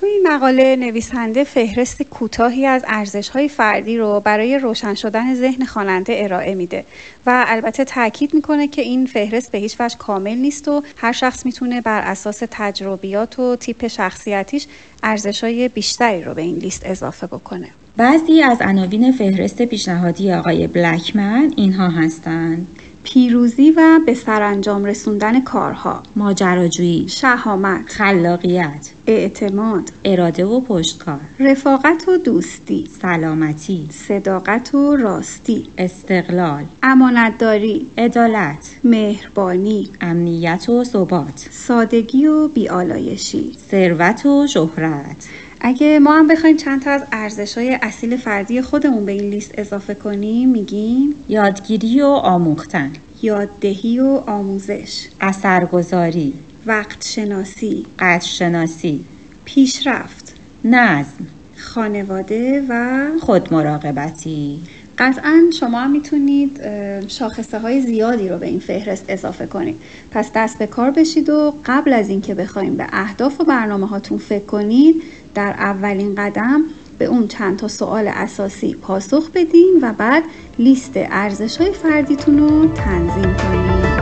تو 0.00 0.06
این 0.06 0.26
مقاله 0.26 0.76
نویسنده 0.76 1.44
فهرست 1.44 2.02
کوتاهی 2.02 2.66
از 2.66 2.84
ارزش‌های 2.88 3.48
فردی 3.48 3.98
رو 3.98 4.20
برای 4.20 4.58
روشن 4.58 4.94
شدن 4.94 5.34
ذهن 5.34 5.64
خواننده 5.64 6.14
ارائه 6.16 6.54
میده 6.54 6.84
و 7.26 7.44
البته 7.48 7.84
تاکید 7.84 8.34
می‌کنه 8.34 8.68
که 8.68 8.82
این 8.82 9.06
فهرست 9.06 9.52
به 9.52 9.58
هیچ 9.58 9.76
وجه 9.80 9.96
کامل 9.98 10.34
نیست 10.34 10.68
و 10.68 10.82
هر 10.96 11.12
شخص 11.12 11.46
می‌تونه 11.46 11.80
بر 11.80 12.00
اساس 12.00 12.42
تجربیات 12.50 13.38
و 13.38 13.56
تیپ 13.56 13.86
شخصیتیش 13.86 14.66
ارزش‌های 15.02 15.68
بیشتری 15.68 16.22
رو 16.22 16.34
به 16.34 16.42
این 16.42 16.56
لیست 16.56 16.82
اضافه 16.84 17.26
بکنه. 17.26 17.68
بعضی 17.96 18.42
از 18.42 18.58
عناوین 18.60 19.12
فهرست 19.12 19.62
پیشنهادی 19.62 20.32
آقای 20.32 20.66
بلکمن 20.66 21.52
اینها 21.56 21.88
هستند 21.88 22.66
پیروزی 23.04 23.70
و 23.70 24.00
به 24.06 24.14
سرانجام 24.14 24.84
رسوندن 24.84 25.40
کارها. 25.40 26.02
ماجراجویی 26.16 27.08
شهامت 27.08 27.84
خلاقیت 27.88 28.90
اعتماد 29.06 29.92
اراده 30.04 30.44
و 30.44 30.60
پشتکار 30.60 31.20
رفاقت 31.40 32.08
و 32.08 32.16
دوستی 32.16 32.88
سلامتی 33.02 33.88
صداقت 33.90 34.74
و 34.74 34.96
راستی 34.96 35.66
استقلال 35.78 36.64
امانتداری 36.82 37.86
عدالت 37.98 38.70
مهربانی 38.84 39.88
امنیت 40.00 40.68
و 40.68 40.84
ثبات 40.84 41.48
سادگی 41.50 42.26
و 42.26 42.48
بیالایشی 42.48 43.56
ثروت 43.70 44.26
و 44.26 44.46
شهرت. 44.46 45.28
اگه 45.60 45.98
ما 45.98 46.18
هم 46.18 46.28
بخوایم 46.28 46.56
چند 46.56 46.82
تا 46.82 46.90
از 46.90 47.02
ارزش 47.12 47.58
های 47.58 47.78
اصیل 47.82 48.16
فردی 48.16 48.62
خودمون 48.62 49.06
به 49.06 49.12
این 49.12 49.30
لیست 49.30 49.50
اضافه 49.58 49.94
کنیم 49.94 50.48
میگیم 50.48 51.14
یادگیری 51.28 52.02
و 52.02 52.06
آموختن 52.06 52.92
یاددهی 53.22 54.00
و 54.00 54.22
آموزش 54.26 55.08
اثرگذاری 55.20 56.32
وقت 56.66 57.06
شناسی 57.06 57.86
قدر 57.98 58.26
شناسی 58.26 59.04
پیشرفت 59.44 60.34
نظم 60.64 61.26
خانواده 61.56 62.64
و 62.68 63.06
خود 63.20 63.54
مراقبتی 63.54 64.60
قطعا 64.98 65.42
شما 65.60 65.80
هم 65.80 65.90
می‌تونید 65.90 66.60
شاخصه 67.08 67.58
های 67.58 67.80
زیادی 67.80 68.28
رو 68.28 68.38
به 68.38 68.46
این 68.46 68.58
فهرست 68.60 69.04
اضافه 69.08 69.46
کنید. 69.46 69.76
پس 70.10 70.30
دست 70.34 70.58
به 70.58 70.66
کار 70.66 70.90
بشید 70.90 71.30
و 71.30 71.54
قبل 71.66 71.92
از 71.92 72.08
اینکه 72.08 72.34
بخوایم 72.34 72.76
به 72.76 72.86
اهداف 72.92 73.40
و 73.40 73.44
برنامه 73.44 73.86
هاتون 73.86 74.18
فکر 74.18 74.44
کنید 74.44 75.02
در 75.34 75.50
اولین 75.50 76.14
قدم 76.14 76.62
به 76.98 77.04
اون 77.04 77.28
چند 77.28 77.58
تا 77.58 77.68
سوال 77.68 78.08
اساسی 78.08 78.74
پاسخ 78.74 79.30
بدین 79.34 79.78
و 79.82 79.92
بعد 79.92 80.22
لیست 80.58 80.92
ارزش 80.96 81.56
های 81.56 81.72
فردیتون 81.72 82.38
رو 82.38 82.66
تنظیم 82.66 83.36
کنید 83.36 83.99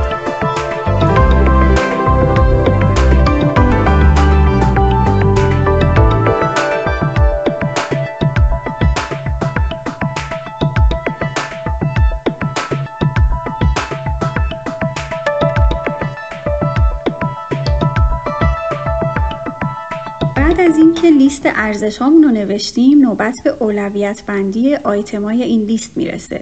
لیست 21.38 21.53
ارزش 21.57 22.01
رو 22.01 22.31
نوشتیم 22.31 23.01
نوبت 23.01 23.35
به 23.44 23.55
اولویت 23.61 24.22
بندی 24.27 24.74
آیتمای 24.74 25.42
این 25.42 25.62
لیست 25.62 25.96
می‌رسه. 25.96 26.40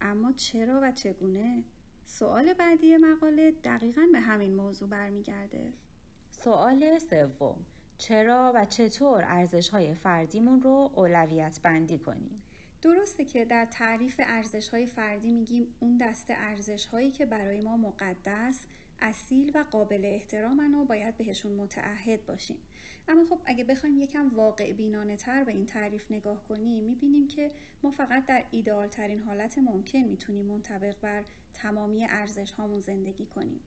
اما 0.00 0.32
چرا 0.32 0.80
و 0.82 0.92
چگونه؟ 0.92 1.64
سوال 2.04 2.54
بعدی 2.54 2.96
مقاله 2.96 3.50
دقیقا 3.50 4.06
به 4.12 4.20
همین 4.20 4.54
موضوع 4.54 4.88
برمیگرده. 4.88 5.72
سوال 6.30 6.98
سوم 6.98 7.66
چرا 7.98 8.52
و 8.54 8.64
چطور 8.64 9.24
ارزش 9.24 9.68
های 9.68 9.94
فردیمون 9.94 10.62
رو 10.62 10.90
اولویت 10.94 11.60
بندی 11.62 11.98
کنیم؟ 11.98 12.36
درسته 12.82 13.24
که 13.24 13.44
در 13.44 13.64
تعریف 13.64 14.20
ارزش 14.24 14.68
های 14.68 14.86
فردی 14.86 15.32
میگیم 15.32 15.74
اون 15.80 15.96
دسته 15.96 16.34
ارزش 16.36 16.86
هایی 16.86 17.10
که 17.10 17.26
برای 17.26 17.60
ما 17.60 17.76
مقدس 17.76 18.60
اصیل 19.00 19.52
و 19.54 19.64
قابل 19.70 20.00
احترامن 20.04 20.74
و 20.74 20.84
باید 20.84 21.16
بهشون 21.16 21.52
متعهد 21.52 22.26
باشیم. 22.26 22.60
اما 23.08 23.24
خب 23.24 23.40
اگه 23.44 23.64
بخوایم 23.64 23.98
یکم 23.98 24.28
واقع 24.28 24.72
بینانه 24.72 25.16
تر 25.16 25.44
به 25.44 25.52
این 25.52 25.66
تعریف 25.66 26.12
نگاه 26.12 26.48
کنیم 26.48 26.84
می‌بینیم 26.84 27.28
که 27.28 27.52
ما 27.82 27.90
فقط 27.90 28.26
در 28.26 28.44
ایدئال 28.50 28.88
ترین 28.88 29.20
حالت 29.20 29.58
ممکن 29.58 29.98
می‌تونیم 29.98 30.46
منطبق 30.46 31.00
بر 31.00 31.24
تمامی 31.52 32.04
ارزش 32.04 32.52
هامون 32.52 32.80
زندگی 32.80 33.26
کنیم. 33.26 33.60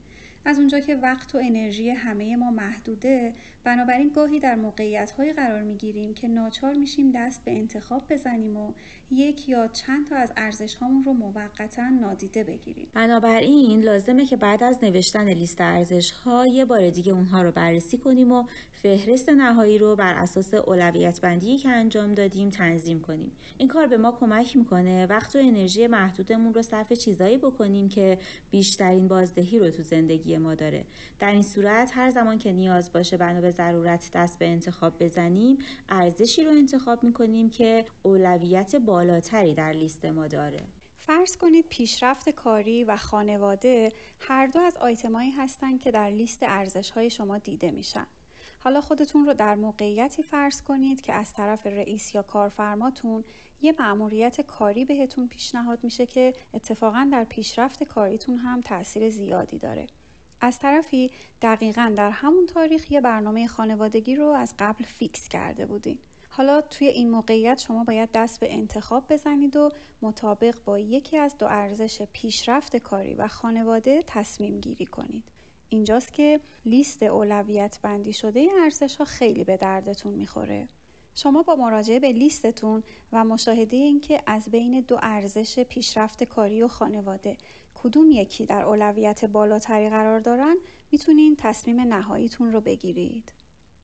از 0.46 0.60
اونجا 0.60 0.80
که 0.80 0.96
وقت 0.96 1.36
و 1.36 1.38
انرژی 1.38 1.90
همه 1.90 2.36
ما 2.36 2.52
محدوده 2.52 3.34
بنابراین 3.64 4.10
گاهی 4.10 4.40
در 4.40 4.56
موقعیت 4.56 5.12
های 5.12 5.34
قرار 5.34 5.62
می 5.62 5.76
گیریم 5.76 6.14
که 6.14 6.28
ناچار 6.28 6.74
میشیم 6.74 7.12
دست 7.12 7.44
به 7.44 7.52
انتخاب 7.52 8.14
بزنیم 8.14 8.58
و 8.58 8.74
یک 9.12 9.50
یا 9.50 9.68
چند 9.68 10.08
تا 10.08 10.16
از 10.16 10.34
ارزش 10.38 10.76
هامون 10.76 11.04
رو 11.04 11.14
موقتا 11.14 11.90
نادیده 11.90 12.44
بگیریم. 12.44 12.90
بنابراین 12.94 13.82
لازمه 13.82 14.26
که 14.26 14.36
بعد 14.36 14.64
از 14.64 14.84
نوشتن 14.84 15.30
لیست 15.30 15.62
ارزش 15.62 16.12
ها 16.12 16.46
یه 16.48 16.66
بار 16.66 16.90
دیگه 16.90 17.14
اونها 17.14 17.42
رو 17.42 17.52
بررسی 17.52 17.98
کنیم 17.98 18.32
و 18.32 18.46
فهرست 18.84 19.30
نهایی 19.30 19.78
رو 19.78 19.96
بر 19.96 20.14
اساس 20.14 20.54
اولویت 20.54 21.22
بندی 21.22 21.58
که 21.58 21.70
انجام 21.70 22.14
دادیم 22.14 22.50
تنظیم 22.50 23.02
کنیم. 23.02 23.38
این 23.58 23.68
کار 23.68 23.88
به 23.88 23.98
ما 23.98 24.12
کمک 24.12 24.58
می‌کنه 24.58 25.06
وقت 25.06 25.36
و 25.36 25.40
انرژی 25.40 25.88
محدودمون 25.88 26.54
رو 26.54 26.62
صرف 26.62 26.94
چیزایی 26.94 27.38
بکنیم 27.38 27.90
که 27.90 28.20
بیشترین 28.50 29.08
بازدهی 29.08 29.60
رو 29.60 29.70
تو 29.70 29.84
زندگی 29.84 30.38
ما 30.38 30.56
داره. 30.56 30.86
در 31.20 31.32
این 31.32 31.42
صورت 31.42 31.92
هر 31.94 32.10
زمان 32.10 32.38
که 32.38 32.52
نیاز 32.52 32.92
باشه 32.92 33.18
بنا 33.18 33.42
به 33.42 33.50
ضرورت 33.50 34.12
دست 34.14 34.40
به 34.40 34.48
انتخاب 34.48 35.04
بزنیم 35.04 35.58
ارزشی 35.90 36.44
رو 36.44 36.52
انتخاب 36.52 37.04
می‌کنیم 37.04 37.50
که 37.50 37.86
اولویت 38.02 38.76
بالاتری 38.76 39.54
در 39.54 39.74
لیست 39.74 40.06
ما 40.06 40.28
داره. 40.28 40.60
فرض 40.96 41.38
کنید 41.38 41.66
پیشرفت 41.70 42.30
کاری 42.30 42.84
و 42.84 42.98
خانواده 42.98 43.92
هر 44.20 44.48
دو 44.48 44.60
از 44.60 44.78
آیتمایی 44.78 45.32
هستند 45.32 45.82
که 45.82 45.92
در 45.92 46.10
لیست 46.10 46.44
ارزش 46.44 46.90
های 46.90 47.10
شما 47.10 47.38
دیده 47.38 47.72
میشن. 47.72 48.08
حالا 48.64 48.82
خودتون 48.82 49.26
رو 49.26 49.34
در 49.34 49.56
موقعیتی 49.56 50.24
فرض 50.24 50.62
کنید 50.62 51.02
که 51.02 51.14
از 51.14 51.34
طرف 51.34 51.68
رئیس 51.68 52.16
یا 52.16 52.22
کارفرماتون 52.22 53.24
یه 53.62 53.76
مأموریت 53.80 54.42
کاری 54.42 54.86
بهتون 54.86 55.28
پیشنهاد 55.28 55.84
میشه 55.84 56.06
که 56.06 56.34
اتفاقا 56.54 57.10
در 57.12 57.24
پیشرفت 57.24 57.84
کاریتون 57.84 58.36
هم 58.36 58.62
تاثیر 58.62 59.10
زیادی 59.10 59.58
داره. 59.58 59.88
از 60.42 60.60
طرفی 60.60 61.12
دقیقا 61.42 61.94
در 61.96 62.12
همون 62.12 62.46
تاریخ 62.46 62.92
یه 62.92 63.02
برنامه 63.02 63.48
خانوادگی 63.48 64.16
رو 64.16 64.26
از 64.26 64.54
قبل 64.60 64.84
فیکس 64.84 65.28
کرده 65.28 65.66
بودین. 65.66 66.00
حالا 66.30 66.62
توی 66.62 66.88
این 66.88 67.10
موقعیت 67.10 67.60
شما 67.60 67.84
باید 67.84 68.10
دست 68.12 68.40
به 68.40 68.54
انتخاب 68.54 69.14
بزنید 69.14 69.56
و 69.56 69.70
مطابق 70.02 70.64
با 70.66 70.80
یکی 70.80 71.18
از 71.18 71.38
دو 71.38 71.46
ارزش 71.46 72.02
پیشرفت 72.02 72.78
کاری 72.78 73.16
و 73.16 73.28
خانواده 73.28 74.04
تصمیم 74.08 74.60
گیری 74.60 74.86
کنید. 74.86 75.33
اینجاست 75.74 76.14
که 76.14 76.40
لیست 76.66 77.04
اولویت 77.04 77.80
بندی 77.82 78.14
شده 78.14 78.48
ارزش 78.62 78.96
ها 78.96 79.06
خیلی 79.06 79.44
به 79.44 79.58
دردتون 79.58 80.14
می‌خوره. 80.14 80.68
شما 81.16 81.44
با 81.44 81.56
مراجعه 81.56 82.00
به 82.00 82.12
لیستتون 82.12 82.84
و 83.12 83.26
مشاهده 83.26 83.78
اینکه 83.78 84.24
از 84.28 84.50
بین 84.50 84.82
دو 84.82 85.00
ارزش 85.02 85.60
پیشرفت 85.60 86.24
کاری 86.24 86.64
و 86.64 86.68
خانواده 86.68 87.38
کدوم 87.76 88.12
یکی 88.12 88.46
در 88.46 88.64
اولویت 88.64 89.26
بالاتری 89.26 89.90
قرار 89.90 90.20
دارن 90.20 90.56
می‌تونین 90.92 91.36
تصمیم 91.36 91.80
نهاییتون 91.80 92.52
رو 92.52 92.62
بگیرید. 92.62 93.34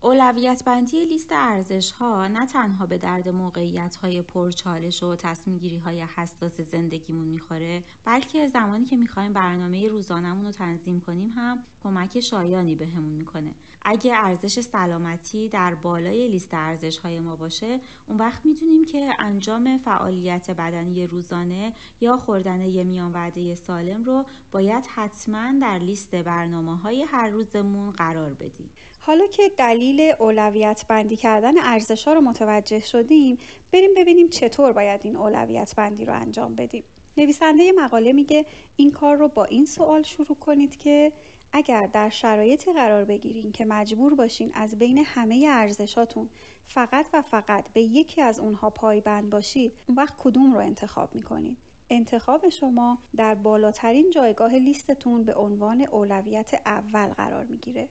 اولویت 0.02 0.64
بندی 0.66 1.06
لیست 1.06 1.30
ارزش 1.32 1.92
ها 1.92 2.28
نه 2.28 2.46
تنها 2.46 2.86
به 2.86 2.98
درد 2.98 3.30
موقعیت 3.30 3.96
های 3.96 4.22
پرچالش 4.22 5.04
و 5.04 5.16
تصمیم 5.16 5.58
گیری 5.58 5.78
های 5.78 6.02
حساس 6.02 6.62
زندگیمون 6.62 7.28
می‌خوره 7.28 7.84
بلکه 8.04 8.48
زمانی 8.48 8.86
که 8.86 8.98
می‌خوایم 8.98 9.34
برنامه 9.34 9.88
روزانمون 9.88 10.46
رو 10.46 10.52
تنظیم 10.52 11.02
کنیم 11.02 11.30
هم 11.30 11.64
کمک 11.84 12.20
شایانی 12.20 12.76
بهمون 12.76 13.10
به 13.10 13.16
می‌کنه. 13.16 13.52
اگه 13.82 14.16
ارزش 14.16 14.60
سلامتی 14.62 15.50
در 15.50 15.76
بالای 15.76 16.28
لیست 16.28 16.54
ارزش 16.54 16.98
های 16.98 17.20
ما 17.20 17.36
باشه 17.36 17.80
اون 18.08 18.18
وقت 18.18 18.46
می‌دونیم 18.46 18.86
که 18.86 19.10
انجام 19.20 19.78
فعالیت 19.78 20.52
بدنی 20.52 21.08
روزانه 21.08 21.74
یا 22.02 22.18
خوردن 22.18 22.62
یه 22.62 22.84
میان 22.84 23.14
وعده 23.14 23.56
سالم 23.56 24.04
رو 24.04 24.26
باید 24.52 24.86
حتما 24.86 25.54
در 25.62 25.80
لیست 25.80 26.16
برنامه 26.16 26.78
های 26.78 27.04
هر 27.04 27.30
روزمون 27.30 27.90
قرار 27.90 28.34
بدیم. 28.34 28.70
حالا 29.00 29.28
که 29.28 29.52
دلیل 29.58 30.14
اولویت 30.20 30.86
بندی 30.90 31.16
کردن 31.16 31.58
ارزش 31.58 32.08
ها 32.08 32.14
رو 32.14 32.22
متوجه 32.22 32.80
شدیم 32.80 33.38
بریم 33.74 33.90
ببینیم 33.98 34.30
چطور 34.30 34.72
باید 34.72 35.02
این 35.04 35.16
اولویت 35.16 35.76
بندی 35.76 36.06
رو 36.06 36.14
انجام 36.14 36.56
بدیم. 36.56 36.84
نویسنده 37.18 37.72
مقاله 37.72 38.14
میگه 38.14 38.46
این 38.76 38.92
کار 38.92 39.18
رو 39.18 39.28
با 39.28 39.46
این 39.46 39.66
سوال 39.66 40.04
شروع 40.04 40.38
کنید 40.38 40.78
که 40.78 41.14
اگر 41.52 41.90
در 41.94 42.10
شرایطی 42.10 42.74
قرار 42.74 43.06
بگیرین 43.06 43.52
که 43.52 43.66
مجبور 43.66 44.16
باشین 44.16 44.52
از 44.54 44.76
بین 44.76 44.98
همه 44.98 45.46
ارزشاتون 45.50 46.30
فقط 46.64 47.06
و 47.14 47.22
فقط 47.22 47.70
به 47.70 47.82
یکی 47.82 48.22
از 48.22 48.40
اونها 48.40 48.70
پایبند 48.70 49.30
باشید 49.30 49.74
اون 49.88 49.98
وقت 49.98 50.14
کدوم 50.18 50.54
رو 50.54 50.60
انتخاب 50.60 51.16
می‌کنید 51.16 51.58
انتخاب 51.90 52.50
شما 52.50 52.98
در 53.16 53.36
بالاترین 53.36 54.10
جایگاه 54.10 54.56
لیستتون 54.56 55.24
به 55.24 55.36
عنوان 55.36 55.82
اولویت 55.82 56.62
اول 56.66 57.08
قرار 57.08 57.46
می‌گیره 57.46 57.90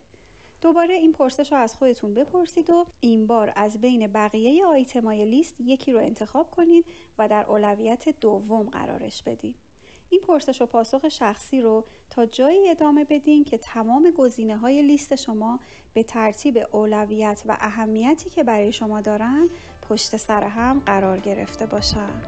دوباره 0.60 0.94
این 0.94 1.12
پرسش 1.12 1.52
رو 1.52 1.58
از 1.58 1.74
خودتون 1.74 2.14
بپرسید 2.14 2.70
و 2.70 2.86
این 3.00 3.26
بار 3.26 3.52
از 3.56 3.80
بین 3.80 4.06
بقیه 4.06 4.66
آیتمای 4.66 5.24
لیست 5.24 5.60
یکی 5.60 5.92
رو 5.92 5.98
انتخاب 5.98 6.50
کنید 6.50 6.84
و 7.18 7.28
در 7.28 7.44
اولویت 7.44 8.20
دوم 8.20 8.68
قرارش 8.68 9.22
بدید. 9.22 9.56
این 10.10 10.20
پرسش 10.20 10.62
و 10.62 10.66
پاسخ 10.66 11.08
شخصی 11.08 11.60
رو 11.60 11.84
تا 12.10 12.26
جایی 12.26 12.68
ادامه 12.68 13.04
بدین 13.04 13.44
که 13.44 13.58
تمام 13.58 14.10
گزینه 14.10 14.56
های 14.56 14.82
لیست 14.82 15.14
شما 15.14 15.60
به 15.92 16.02
ترتیب 16.02 16.58
اولویت 16.72 17.42
و 17.46 17.56
اهمیتی 17.60 18.30
که 18.30 18.44
برای 18.44 18.72
شما 18.72 19.00
دارن 19.00 19.48
پشت 19.88 20.16
سر 20.16 20.44
هم 20.44 20.82
قرار 20.86 21.18
گرفته 21.20 21.66
باشن. 21.66 22.22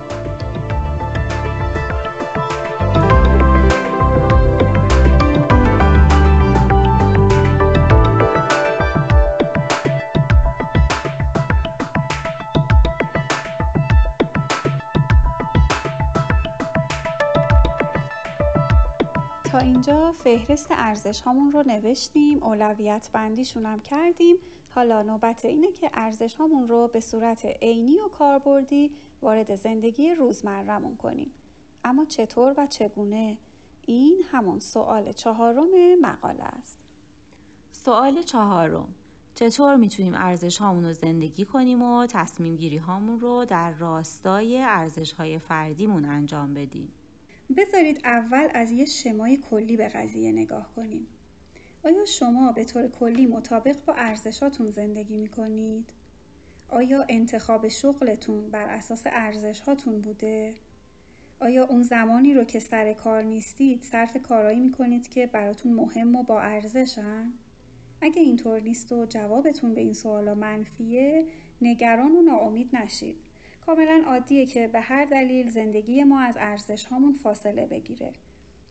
اینجا 19.61 20.13
فهرست 20.13 20.67
ارزش 20.71 21.21
هامون 21.21 21.51
رو 21.51 21.63
نوشتیم 21.67 22.43
اولویت 22.43 23.11
بندیشون 23.13 23.67
هم 23.67 23.79
کردیم. 23.79 24.37
حالا 24.71 25.03
نوبت 25.03 25.45
اینه 25.45 25.73
که 25.73 25.91
ارزش 25.93 26.35
هامون 26.35 26.69
رو 26.69 26.89
به 26.89 27.01
صورت 27.01 27.45
عینی 27.45 28.01
و 28.01 28.09
کاربردی 28.09 28.97
وارد 29.23 29.55
زندگی 29.55 30.15
روزمرهمون 30.15 30.97
کنیم. 30.97 31.33
اما 31.85 32.05
چطور 32.05 32.55
و 32.57 32.67
چگونه؟ 32.67 33.39
این 33.87 34.23
همون 34.31 34.59
سوال 34.59 35.13
چهارم 35.13 35.69
مقاله 36.01 36.45
است. 36.45 36.79
سوال 37.71 38.23
چهارم. 38.23 38.95
چطور 39.35 39.77
می‌تونیم 39.77 40.15
ارزش 40.15 40.59
هامون 40.59 40.85
رو 40.85 40.93
زندگی 40.93 41.45
کنیم 41.45 41.83
و 41.83 42.07
تصمیم 42.07 42.57
گیری 42.57 42.77
هامون 42.77 43.21
رو 43.21 43.45
در 43.45 43.71
راستای 43.71 44.63
ارزش 44.63 45.13
های 45.13 45.39
فردیمون 45.39 46.05
انجام 46.05 46.55
بدیم؟ 46.55 46.93
بذارید 47.57 48.01
اول 48.05 48.49
از 48.55 48.73
یه 48.73 48.85
شمای 48.85 49.37
کلی 49.37 49.77
به 49.77 49.89
قضیه 49.89 50.33
نگاه 50.33 50.75
کنیم. 50.75 51.07
آیا 51.85 52.05
شما 52.05 52.53
به 52.53 52.65
طور 52.65 52.89
کلی 52.89 53.27
مطابق 53.27 53.85
با 53.85 53.95
ارزشاتون 53.95 54.71
زندگی 54.71 55.17
می 55.17 55.29
کنید؟ 55.29 55.93
آیا 56.69 57.05
انتخاب 57.09 57.69
شغلتون 57.69 58.51
بر 58.51 58.69
اساس 58.69 59.03
ارزش 59.07 59.61
هاتون 59.61 60.01
بوده؟ 60.01 60.55
آیا 61.41 61.65
اون 61.65 61.83
زمانی 61.83 62.35
رو 62.35 62.45
که 62.45 62.59
سر 62.59 62.93
کار 62.93 63.23
نیستید 63.23 63.83
صرف 63.83 64.17
کارایی 64.23 64.61
می 64.61 64.71
کنید 64.71 65.09
که 65.09 65.27
براتون 65.27 65.73
مهم 65.73 66.17
و 66.17 66.23
با 66.23 66.41
ارزشن؟ 66.41 67.33
اگه 68.01 68.23
اینطور 68.23 68.63
نیست 68.63 68.93
و 68.93 69.07
جوابتون 69.07 69.75
به 69.75 69.81
این 69.81 69.93
سوالا 69.93 70.35
منفیه 70.35 71.27
نگران 71.63 72.13
و 72.13 72.23
ناامید 72.23 72.77
نشید. 72.77 73.30
کاملا 73.67 74.03
عادیه 74.07 74.47
که 74.47 74.69
به 74.69 74.81
هر 74.81 75.05
دلیل 75.05 75.51
زندگی 75.51 76.05
ما 76.05 76.21
از 76.21 76.37
ارزش 76.39 76.85
هامون 76.85 77.13
فاصله 77.13 77.67
بگیره. 77.67 78.15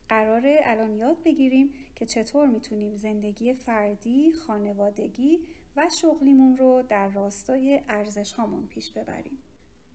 قراره 0.08 0.60
الان 0.64 0.94
یاد 0.94 1.22
بگیریم 1.22 1.74
که 1.94 2.06
چطور 2.06 2.46
می‌تونیم 2.46 2.94
زندگی 2.94 3.54
فردی، 3.54 4.32
خانوادگی 4.32 5.48
و 5.76 5.90
شغلیمون 6.00 6.56
رو 6.56 6.82
در 6.88 7.08
راستای 7.08 7.80
ارزش 7.88 8.32
هامون 8.32 8.66
پیش 8.66 8.92
ببریم. 8.92 9.38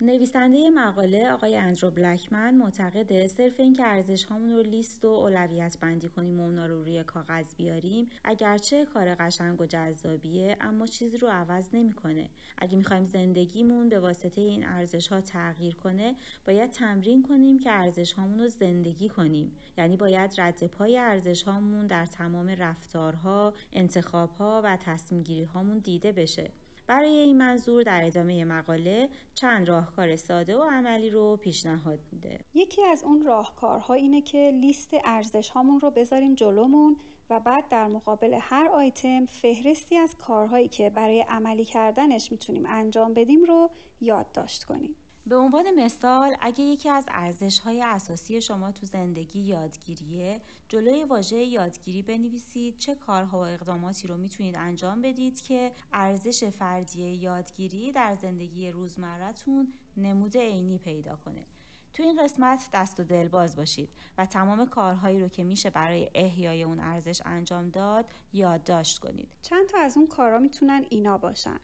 نویسنده 0.01 0.69
مقاله 0.69 1.31
آقای 1.31 1.55
اندرو 1.55 1.91
بلکمن 1.91 2.55
معتقده 2.55 3.27
صرف 3.27 3.60
اینکه 3.60 3.88
ارزش 3.88 4.23
هامون 4.23 4.51
رو 4.51 4.63
لیست 4.63 5.05
و 5.05 5.08
اولویت 5.08 5.77
بندی 5.79 6.08
کنیم 6.08 6.39
و 6.39 6.43
اونا 6.43 6.65
رو 6.65 6.84
روی 6.84 7.03
کاغذ 7.03 7.55
بیاریم 7.55 8.10
اگرچه 8.23 8.86
کار 8.86 9.15
قشنگ 9.15 9.62
و 9.62 9.65
جذابیه 9.65 10.58
اما 10.62 10.88
چیزی 10.88 11.17
رو 11.17 11.27
عوض 11.27 11.69
نمی‌کنه. 11.73 12.29
اگه 12.58 12.77
می‌خوایم 12.77 13.03
زندگیمون 13.03 13.89
به 13.89 13.99
واسطه 13.99 14.41
این 14.41 14.65
ارزش 14.65 15.08
ها 15.08 15.21
تغییر 15.21 15.75
کنه 15.75 16.15
باید 16.45 16.71
تمرین 16.71 17.23
کنیم 17.23 17.60
که 17.60 17.71
ارزش 17.71 18.13
هامون 18.13 18.39
رو 18.39 18.47
زندگی 18.47 19.10
کنیم. 19.10 19.58
یعنی 19.77 19.97
باید 19.97 20.34
رد 20.38 20.67
پای 20.67 20.97
ارزش 20.97 21.43
هامون 21.43 21.88
در 21.88 22.05
تمام 22.05 22.49
رفتارها 22.49 23.53
انتخابها 23.71 24.62
و 24.63 24.77
تصمیم 24.77 25.21
گیری 25.21 25.43
هامون 25.43 25.79
دیده 25.79 26.12
بشه. 26.12 26.51
برای 26.88 27.15
این 27.15 27.38
منظور 27.38 27.84
در 27.84 28.06
ادامه 28.06 28.45
مقاله 28.45 29.10
چند 29.36 29.67
راهکار 29.67 30.15
ساده 30.15 30.58
و 30.58 30.63
عملی 30.63 31.10
رو 31.10 31.38
پیشنهاد 31.38 32.00
میده. 32.12 32.39
یکی 32.54 32.84
از 32.86 33.04
اون 33.04 33.24
راهکارها 33.24 33.93
اینه 33.93 34.21
که 34.21 34.52
لیست 34.62 34.89
ارزش 35.06 35.50
هامون 35.50 35.80
رو 35.80 35.91
بذاریم 35.91 36.36
جلومون 36.36 36.98
و 37.30 37.39
بعد 37.39 37.67
در 37.69 37.88
مقابل 37.88 38.38
هر 38.41 38.67
آیتم 38.67 39.26
فهرستی 39.26 39.98
از 39.98 40.15
کارهایی 40.15 40.67
که 40.67 40.89
برای 40.89 41.21
عملی 41.21 41.65
کردنش 41.65 42.32
می‌تونیم 42.32 42.65
انجام 42.65 43.13
بدیم 43.13 43.43
رو 43.43 43.69
یادداشت 44.02 44.63
کنیم. 44.63 44.95
به 45.28 45.36
عنوان 45.36 45.72
مثال 45.72 46.36
اگه 46.40 46.64
یکی 46.64 46.90
از 46.90 47.06
ارزش 47.08 47.60
های 47.60 47.82
اساسی 47.82 48.42
شما 48.42 48.72
تو 48.72 48.86
زندگی 48.86 49.40
یادگیریه 49.40 50.42
جلوی 50.70 51.04
واژه 51.04 51.36
یادگیری 51.36 52.02
بنویسید 52.02 52.78
چه 52.78 52.96
کارها 52.96 53.40
و 53.40 53.46
اقداماتی 53.46 54.08
رو 54.08 54.18
می‌تونید 54.18 54.58
انجام 54.58 55.02
بدید 55.02 55.42
که 55.42 55.72
ارزش 55.94 56.44
فردی 56.44 57.02
یادگیری 57.02 57.92
در 57.92 58.18
زندگی 58.22 58.72
روزمرتون 58.72 59.74
نمود 59.98 60.38
عینی 60.38 60.78
پیدا 60.78 61.16
کنه. 61.16 61.46
تو 61.94 62.04
این 62.04 62.24
قسمت 62.24 62.70
دست 62.74 63.00
و 63.00 63.04
دل 63.04 63.28
باز 63.28 63.56
باشید 63.56 63.90
و 64.18 64.26
تمام 64.26 64.66
کارهایی 64.66 65.20
رو 65.20 65.28
که 65.28 65.44
میشه 65.44 65.70
برای 65.70 66.10
احیای 66.16 66.64
اون 66.64 66.80
ارزش 66.80 67.22
انجام 67.26 67.70
داد 67.70 68.10
یادداشت 68.34 69.00
کنید. 69.00 69.32
چند 69.42 69.70
تا 69.70 69.78
از 69.78 69.98
اون 69.98 70.08
کارها 70.08 70.40
می‌تونن 70.40 70.86
اینا 70.90 71.18
باشن. 71.18 71.60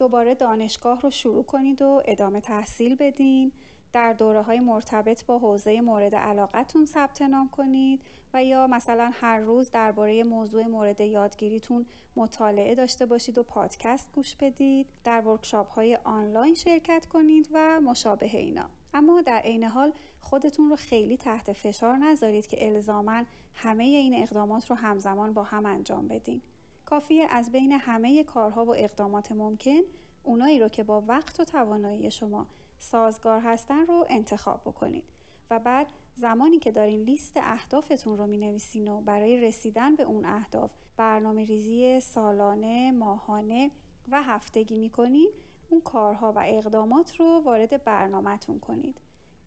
دوباره 0.00 0.34
دانشگاه 0.34 1.00
رو 1.00 1.10
شروع 1.10 1.44
کنید 1.44 1.82
و 1.82 2.02
ادامه 2.04 2.40
تحصیل 2.40 2.94
بدین. 2.94 3.52
در 3.92 4.12
دوره 4.12 4.42
های 4.42 4.60
مرتبط 4.60 5.24
با 5.24 5.38
حوزه 5.38 5.80
مورد 5.80 6.14
علاقتون 6.14 6.84
ثبت 6.84 7.22
نام 7.22 7.48
کنید 7.50 8.02
و 8.34 8.44
یا 8.44 8.66
مثلا 8.66 9.10
هر 9.14 9.38
روز 9.38 9.70
درباره 9.70 10.24
موضوع 10.24 10.66
مورد 10.66 11.00
یادگیریتون 11.00 11.86
مطالعه 12.16 12.74
داشته 12.74 13.06
باشید 13.06 13.38
و 13.38 13.42
پادکست 13.42 14.12
گوش 14.12 14.34
بدید. 14.34 14.88
در 15.04 15.20
ورکشاپ 15.20 15.70
های 15.70 15.98
آنلاین 16.04 16.54
شرکت 16.54 17.06
کنید 17.06 17.48
و 17.52 17.80
مشابه 17.80 18.36
اینا. 18.36 18.70
اما 18.94 19.20
در 19.20 19.38
عین 19.38 19.64
حال 19.64 19.92
خودتون 20.20 20.70
رو 20.70 20.76
خیلی 20.76 21.16
تحت 21.16 21.52
فشار 21.52 21.96
نذارید 21.96 22.46
که 22.46 22.66
الزاما 22.66 23.24
همه 23.54 23.84
این 23.84 24.22
اقدامات 24.22 24.70
رو 24.70 24.76
همزمان 24.76 25.32
با 25.32 25.42
هم 25.42 25.66
انجام 25.66 26.08
بدین. 26.08 26.42
کافیه 26.90 27.26
از 27.30 27.52
بین 27.52 27.72
همه 27.72 28.24
کارها 28.24 28.64
و 28.64 28.74
اقدامات 28.76 29.32
ممکن 29.32 29.80
اونایی 30.22 30.58
رو 30.58 30.68
که 30.68 30.84
با 30.84 31.00
وقت 31.00 31.40
و 31.40 31.44
توانایی 31.44 32.10
شما 32.10 32.46
سازگار 32.78 33.40
هستن 33.40 33.86
رو 33.86 34.06
انتخاب 34.08 34.60
بکنید 34.60 35.08
و 35.50 35.58
بعد 35.58 35.86
زمانی 36.14 36.58
که 36.58 36.70
دارین 36.70 37.00
لیست 37.00 37.36
اهدافتون 37.36 38.16
رو 38.16 38.26
می 38.26 38.36
نویسین 38.36 38.88
و 38.88 39.00
برای 39.00 39.40
رسیدن 39.40 39.96
به 39.96 40.02
اون 40.02 40.24
اهداف 40.24 40.72
برنامه 40.96 41.44
ریزی 41.44 42.00
سالانه، 42.00 42.92
ماهانه 42.92 43.70
و 44.10 44.22
هفتگی 44.22 44.78
می 44.78 44.90
کنین 44.90 45.32
اون 45.68 45.80
کارها 45.80 46.32
و 46.32 46.42
اقدامات 46.46 47.16
رو 47.16 47.26
وارد 47.44 47.84
برنامهتون 47.84 48.58
کنید. 48.58 48.98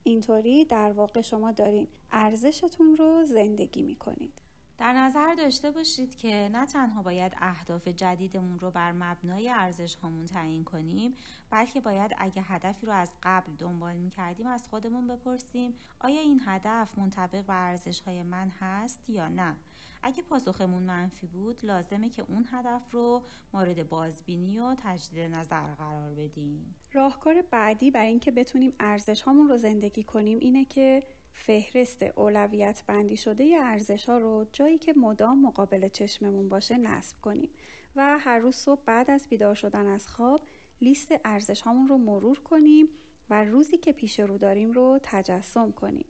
اینطوری 0.04 0.66
در 0.66 0.92
واقع 0.92 1.22
شما 1.22 1.52
دارین 1.52 1.88
ارزشتون 2.12 2.96
رو 2.96 3.26
زندگی 3.26 3.82
می 3.82 3.96
کنید. 3.96 4.34
در 4.78 4.94
نظر 4.94 5.34
داشته 5.34 5.72
باشید 5.72 6.16
که 6.16 6.50
نه 6.52 6.66
تنها 6.66 7.02
باید 7.02 7.34
اهداف 7.38 7.88
جدیدمون 7.88 8.60
رو 8.60 8.72
بر 8.72 8.92
مبنای 8.92 9.50
ارزش 9.50 9.96
هامون 9.96 10.26
تعیین 10.26 10.64
کنیم 10.64 11.16
بلکه 11.50 11.82
باید 11.82 12.12
اگه 12.18 12.42
هدفی 12.42 12.86
رو 12.86 12.94
از 12.94 13.12
قبل 13.24 13.56
دنبال 13.56 13.98
می 13.98 14.10
کردیم 14.10 14.48
از 14.48 14.68
خودمون 14.68 15.08
بپرسیم 15.08 15.76
آیا 16.00 16.22
این 16.22 16.42
هدف 16.46 16.98
منطبق 16.98 17.42
بر 17.42 17.70
ارزش 17.70 18.00
های 18.00 18.24
من 18.24 18.50
هست 18.50 19.10
یا 19.10 19.28
نه؟ 19.28 19.56
اگه 20.04 20.24
پاسخمون 20.24 20.84
منفی 20.84 21.28
بود 21.28 21.66
لازمه 21.66 22.10
که 22.10 22.26
اون 22.28 22.48
هدف 22.52 22.92
رو 22.92 23.24
مورد 23.54 23.90
بازبینی 23.90 24.60
و 24.60 24.76
تجدید 24.78 25.20
نظر 25.20 25.76
قرار 25.76 26.12
بدیم. 26.12 26.76
راهکار 26.94 27.42
بعدی 27.42 27.92
برای 27.92 28.08
اینکه 28.08 28.32
بتونیم 28.32 28.74
ارزش 28.80 29.22
هامون 29.22 29.48
رو 29.48 29.58
زندگی 29.58 30.04
کنیم 30.04 30.40
اینه 30.40 30.66
که 30.66 31.04
فهرست 31.34 32.04
اولویت 32.04 32.84
بندی 32.88 33.18
شده 33.18 33.44
ارزش 33.64 34.06
ها 34.10 34.18
رو 34.18 34.46
جایی 34.54 34.78
که 34.78 34.94
مدام 34.98 35.42
مقابل 35.42 35.88
چشممون 35.88 36.48
باشه 36.48 36.78
نصب 36.78 37.22
کنیم 37.22 37.50
و 37.96 38.20
هر 38.20 38.40
روز 38.40 38.56
صبح 38.56 38.82
بعد 38.86 39.12
از 39.12 39.28
بیدار 39.28 39.56
شدن 39.56 39.88
از 39.88 40.08
خواب 40.08 40.42
لیست 40.82 41.12
ارزش 41.26 41.62
هامون 41.62 41.88
رو 41.88 41.98
مرور 41.98 42.40
کنیم 42.40 42.90
و 43.30 43.44
روزی 43.44 43.78
که 43.78 43.92
پیش 43.92 44.20
رو 44.20 44.38
داریم 44.38 44.72
رو 44.72 45.00
تجسم 45.04 45.72
کنیم 45.72 46.06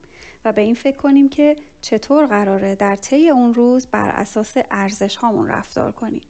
و 0.46 0.52
به 0.52 0.62
این 0.62 0.76
فکر 0.76 0.98
کنیم 0.98 1.30
که 1.30 1.56
چطور 1.82 2.26
قراره 2.26 2.76
در 2.76 2.96
طی 2.96 3.30
اون 3.30 3.54
روز 3.54 3.88
بر 3.88 4.10
اساس 4.10 4.54
ارزش 4.72 5.16
هامون 5.16 5.48
رفتار 5.48 5.92
کنیم. 5.92 6.24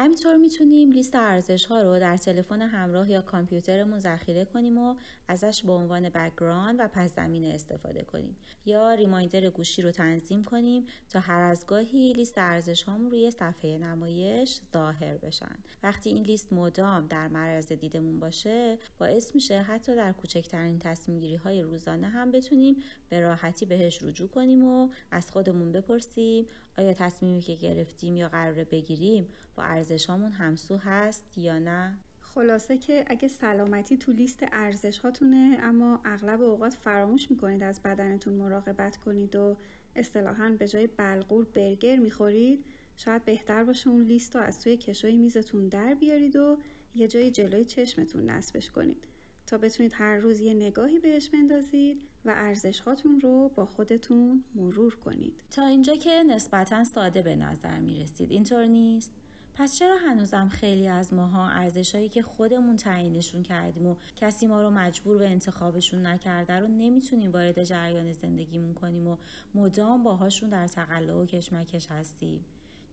همینطور 0.00 0.36
می‌تونیم 0.36 0.92
لیست 0.92 1.14
ارزش 1.14 1.64
ها 1.64 1.82
رو 1.82 1.98
در 1.98 2.16
تلفن 2.16 2.62
همراه 2.62 3.10
یا 3.10 3.22
کامپیوترمون 3.22 3.98
ذخیره 3.98 4.44
کنیم 4.44 4.78
و 4.78 4.96
ازش 5.28 5.62
به 5.64 5.72
عنوان 5.72 6.08
background 6.08 6.80
و 6.80 6.88
پس 6.88 7.14
زمینه 7.14 7.48
استفاده 7.48 8.02
کنیم. 8.02 8.36
یا 8.64 8.94
reminder 8.94 9.50
گوشی 9.50 9.82
رو 9.82 9.90
تنظیم 9.90 10.44
کنیم 10.44 10.86
تا 11.08 11.20
هر 11.20 11.40
از 11.40 11.66
گاهی 11.66 12.12
لیست 12.12 12.34
ارزش 12.36 12.82
هامون 12.82 13.10
روی 13.10 13.30
صفحه 13.30 13.78
نمایش 13.78 14.60
ظاهر 14.72 15.16
بشن. 15.16 15.56
وقتی 15.82 16.10
این 16.10 16.24
لیست 16.24 16.52
مدام 16.52 17.06
در 17.06 17.28
معرض 17.28 17.72
دیدمون 17.72 18.20
باشه 18.20 18.78
باعث 18.98 19.34
میشه 19.34 19.62
حتی 19.62 19.96
در 19.96 20.12
کوچکترین 20.12 20.78
تصمیم 20.78 21.18
گیری 21.18 21.36
های 21.36 21.62
روزانه 21.62 22.08
هم 22.08 22.32
بتونیم 22.32 22.82
به 23.08 23.20
راحتی 23.20 23.66
بهش 23.66 24.02
رجوع 24.02 24.28
کنیم 24.28 24.64
و 24.64 24.90
از 25.10 25.30
خودمون 25.30 25.72
بپرسیم 25.72 26.46
آیا 26.78 26.92
تصمیمی 26.92 27.40
که 27.40 27.54
گرفتیم 27.54 28.16
یا 28.16 28.28
قراره 28.28 28.64
بگیریم 28.64 29.28
با 29.56 29.62
ارزشامون 29.90 30.32
همسو 30.32 30.76
هست 30.76 31.38
یا 31.38 31.58
نه؟ 31.58 31.96
خلاصه 32.20 32.78
که 32.78 33.04
اگه 33.06 33.28
سلامتی 33.28 33.96
تو 33.96 34.12
لیست 34.12 34.44
ارزش 34.52 34.98
هاتونه 34.98 35.58
اما 35.60 36.00
اغلب 36.04 36.42
اوقات 36.42 36.74
فراموش 36.74 37.30
می‌کنید 37.30 37.62
از 37.62 37.82
بدنتون 37.82 38.34
مراقبت 38.34 38.96
کنید 38.96 39.36
و 39.36 39.56
اصطلاحا 39.96 40.56
به 40.58 40.68
جای 40.68 40.86
بلغور 40.86 41.44
برگر 41.44 41.96
می‌خورید 41.96 42.64
شاید 42.96 43.24
بهتر 43.24 43.64
باشه 43.64 43.90
اون 43.90 44.02
لیست 44.02 44.36
رو 44.36 44.42
از 44.42 44.60
توی 44.60 44.76
کشوی 44.76 45.18
میزتون 45.18 45.68
در 45.68 45.94
بیارید 45.94 46.36
و 46.36 46.58
یه 46.94 47.08
جای 47.08 47.30
جلوی 47.30 47.64
چشمتون 47.64 48.30
نصبش 48.30 48.70
کنید. 48.70 49.04
تا 49.46 49.58
بتونید 49.58 49.92
هر 49.94 50.16
روز 50.16 50.40
یه 50.40 50.54
نگاهی 50.54 50.98
بهش 50.98 51.28
بندازید 51.28 52.02
و 52.24 52.30
ارزش 52.30 52.80
هاتون 52.80 53.20
رو 53.20 53.52
با 53.54 53.66
خودتون 53.66 54.44
مرور 54.54 54.96
کنید. 54.96 55.42
تا 55.50 55.66
اینجا 55.66 55.94
که 55.94 56.22
نسبتا 56.22 56.84
ساده 56.84 57.22
به 57.22 57.36
نظر 57.36 57.80
می 57.80 58.00
رسید 58.00 58.30
اینطور 58.30 58.66
نیست؟ 58.66 59.12
پس 59.58 59.76
چرا 59.76 59.96
هنوزم 59.96 60.48
خیلی 60.48 60.88
از 60.88 61.14
ماها 61.14 61.48
ارزشهایی 61.48 62.08
که 62.08 62.22
خودمون 62.22 62.76
تعیینشون 62.76 63.42
کردیم 63.42 63.86
و 63.86 63.96
کسی 64.16 64.46
ما 64.46 64.62
رو 64.62 64.70
مجبور 64.70 65.18
به 65.18 65.28
انتخابشون 65.28 66.06
نکرده 66.06 66.52
رو 66.52 66.68
نمی‌تونیم 66.68 67.32
وارد 67.32 67.62
جریان 67.62 68.12
زندگیمون 68.12 68.74
کنیم 68.74 69.06
و 69.06 69.16
مدام 69.54 70.02
باهاشون 70.02 70.48
در 70.48 70.68
تقلا 70.68 71.22
و 71.22 71.26
کشمکش 71.26 71.90
هستیم 71.90 72.44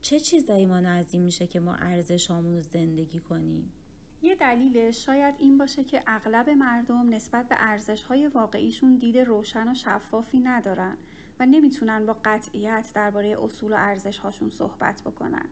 چه 0.01 0.19
چیزایی 0.19 0.65
ما 0.65 0.79
نظیم 0.79 1.21
میشه 1.21 1.47
که 1.47 1.59
ما 1.59 1.75
ارزشامون 1.75 2.55
رو 2.55 2.61
زندگی 2.61 3.19
کنیم 3.19 3.73
یه 4.21 4.35
دلیلش 4.35 5.05
شاید 5.05 5.35
این 5.39 5.57
باشه 5.57 5.83
که 5.83 6.03
اغلب 6.07 6.49
مردم 6.49 7.09
نسبت 7.09 7.49
به 7.49 7.55
ارزش‌های 7.59 8.27
واقعیشون 8.27 8.97
دید 8.97 9.17
روشن 9.17 9.71
و 9.71 9.73
شفافی 9.73 10.39
ندارن 10.39 10.97
و 11.39 11.45
نمی‌تونن 11.45 12.05
با 12.05 12.17
قطعیت 12.25 12.91
درباره 12.93 13.37
اصول 13.43 13.73
و 13.73 13.75
ارزش‌هاشون 13.75 14.49
صحبت 14.49 15.01
بکنن. 15.01 15.49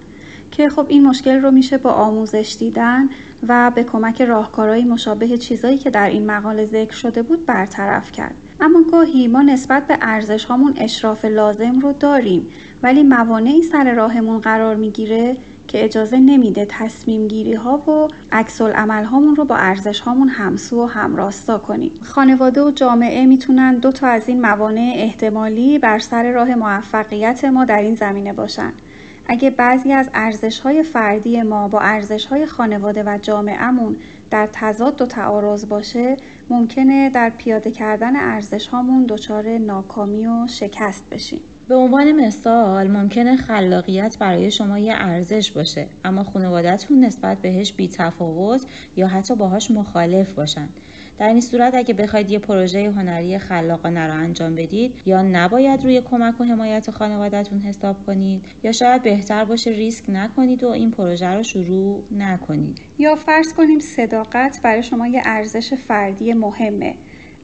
که 0.54 0.70
خب 0.70 0.86
این 0.90 1.08
مشکل 1.08 1.42
رو 1.42 1.52
میشه 1.52 1.78
با 1.78 1.92
آموزش 1.92 2.56
دیدن 2.60 3.10
و 3.48 3.72
به 3.76 3.84
کمک 3.84 4.22
راهکارهای 4.22 4.84
مشابه 4.84 5.38
چیزایی 5.38 5.78
که 5.78 5.90
در 5.90 6.10
این 6.10 6.26
مقاله 6.26 6.66
ذکر 6.66 6.96
شده 6.96 7.22
بود 7.22 7.46
برطرف 7.46 8.12
کرد. 8.12 8.36
اما 8.62 8.82
گاهی 8.92 9.28
ما 9.28 9.42
نسبت 9.42 9.88
به 9.88 9.98
ارزش 10.02 10.46
هامون 10.46 10.74
اشراف 10.78 11.26
لازم 11.26 11.80
رو 11.80 11.94
داریم 11.94 12.48
ولی 12.84 13.04
موانعی 13.04 13.62
سر 13.62 13.94
راهمون 13.94 14.40
قرار 14.40 14.76
می‌گیره 14.76 15.38
که 15.68 15.84
اجازه 15.84 16.18
نمیده 16.18 16.68
تصمیم 16.70 17.28
گیری 17.28 17.54
ها 17.54 17.78
و 17.78 18.08
عکس 18.32 18.62
عمل 18.62 19.04
هامون 19.04 19.36
رو 19.36 19.46
با 19.46 19.56
ارزش 19.56 20.00
هامون 20.00 20.28
همسو 20.28 20.84
و 20.84 20.86
همراستا 20.86 21.58
کنیم. 21.58 21.92
خانواده 22.02 22.64
و 22.64 22.72
جامعه 22.72 23.26
می‌تونن 23.26 23.76
دو 23.76 23.92
تا 23.92 24.08
از 24.08 24.28
این 24.28 24.42
موانع 24.42 24.94
احتمالی 24.96 25.80
بر 25.80 26.00
سر 26.00 26.32
راه 26.32 26.56
موفقیت 26.56 27.46
ما 27.46 27.66
در 27.66 27.82
این 27.82 27.96
زمینه 27.96 28.34
باشن. 28.34 28.74
اگه 29.28 29.50
بعضی 29.50 29.94
از 29.94 30.10
ارزش 30.14 30.60
های 30.60 30.84
فردی 30.84 31.42
ما 31.42 31.68
با 31.68 31.80
ارزش 31.80 32.26
های 32.26 32.46
خانواده 32.46 33.04
و 33.04 33.18
جامعهمون 33.22 33.98
در 34.30 34.50
تضاد 34.54 35.02
و 35.02 35.06
تعارض 35.06 35.66
باشه 35.66 36.18
ممکنه 36.50 37.10
در 37.10 37.30
پیاده 37.30 37.72
کردن 37.72 38.16
ارزش 38.16 38.68
هامون 38.68 39.06
دچار 39.06 39.58
ناکامی 39.58 40.28
و 40.28 40.48
شکست 40.48 41.04
بشیم. 41.12 41.42
به 41.68 41.76
عنوان 41.76 42.12
مثال 42.12 42.88
ممکنه 42.88 43.36
خلاقیت 43.36 44.18
برای 44.20 44.52
شما 44.52 44.80
یه 44.80 44.94
ارزش 44.96 45.52
باشه 45.52 45.88
اما 46.06 46.24
خانوادهتون 46.24 47.00
نسبت 47.00 47.38
بهش 47.38 47.74
بی 47.74 47.88
تفاوت 47.88 48.66
یا 48.96 49.08
حتی 49.08 49.36
باهاش 49.36 49.72
مخالف 49.72 50.34
باشن 50.34 50.70
در 51.18 51.28
این 51.28 51.42
صورت 51.42 51.74
اگه 51.76 51.94
بخواید 51.94 52.32
یه 52.32 52.40
پروژه 52.40 52.92
هنری 52.92 53.38
خلاقانه 53.38 54.08
رو 54.08 54.14
انجام 54.14 54.56
بدید 54.56 55.02
یا 55.06 55.22
نباید 55.22 55.84
روی 55.84 56.02
کمک 56.02 56.42
و 56.42 56.44
حمایت 56.44 56.92
خانوادهتون 56.92 57.60
حساب 57.60 58.06
کنید 58.06 58.46
یا 58.64 58.72
شاید 58.72 59.04
بهتر 59.04 59.46
باشه 59.46 59.70
ریسک 59.70 60.06
نکنید 60.10 60.64
و 60.64 60.68
این 60.68 60.92
پروژه 60.92 61.28
رو 61.28 61.44
شروع 61.44 62.04
نکنید. 62.12 62.80
یا 63.00 63.16
فرض 63.16 63.54
کنیم 63.54 63.80
صداقت 63.80 64.62
برای 64.64 64.84
شما 64.84 65.08
یه 65.08 65.22
ارزش 65.26 65.74
فردی 65.74 66.34
مهمه. 66.34 66.96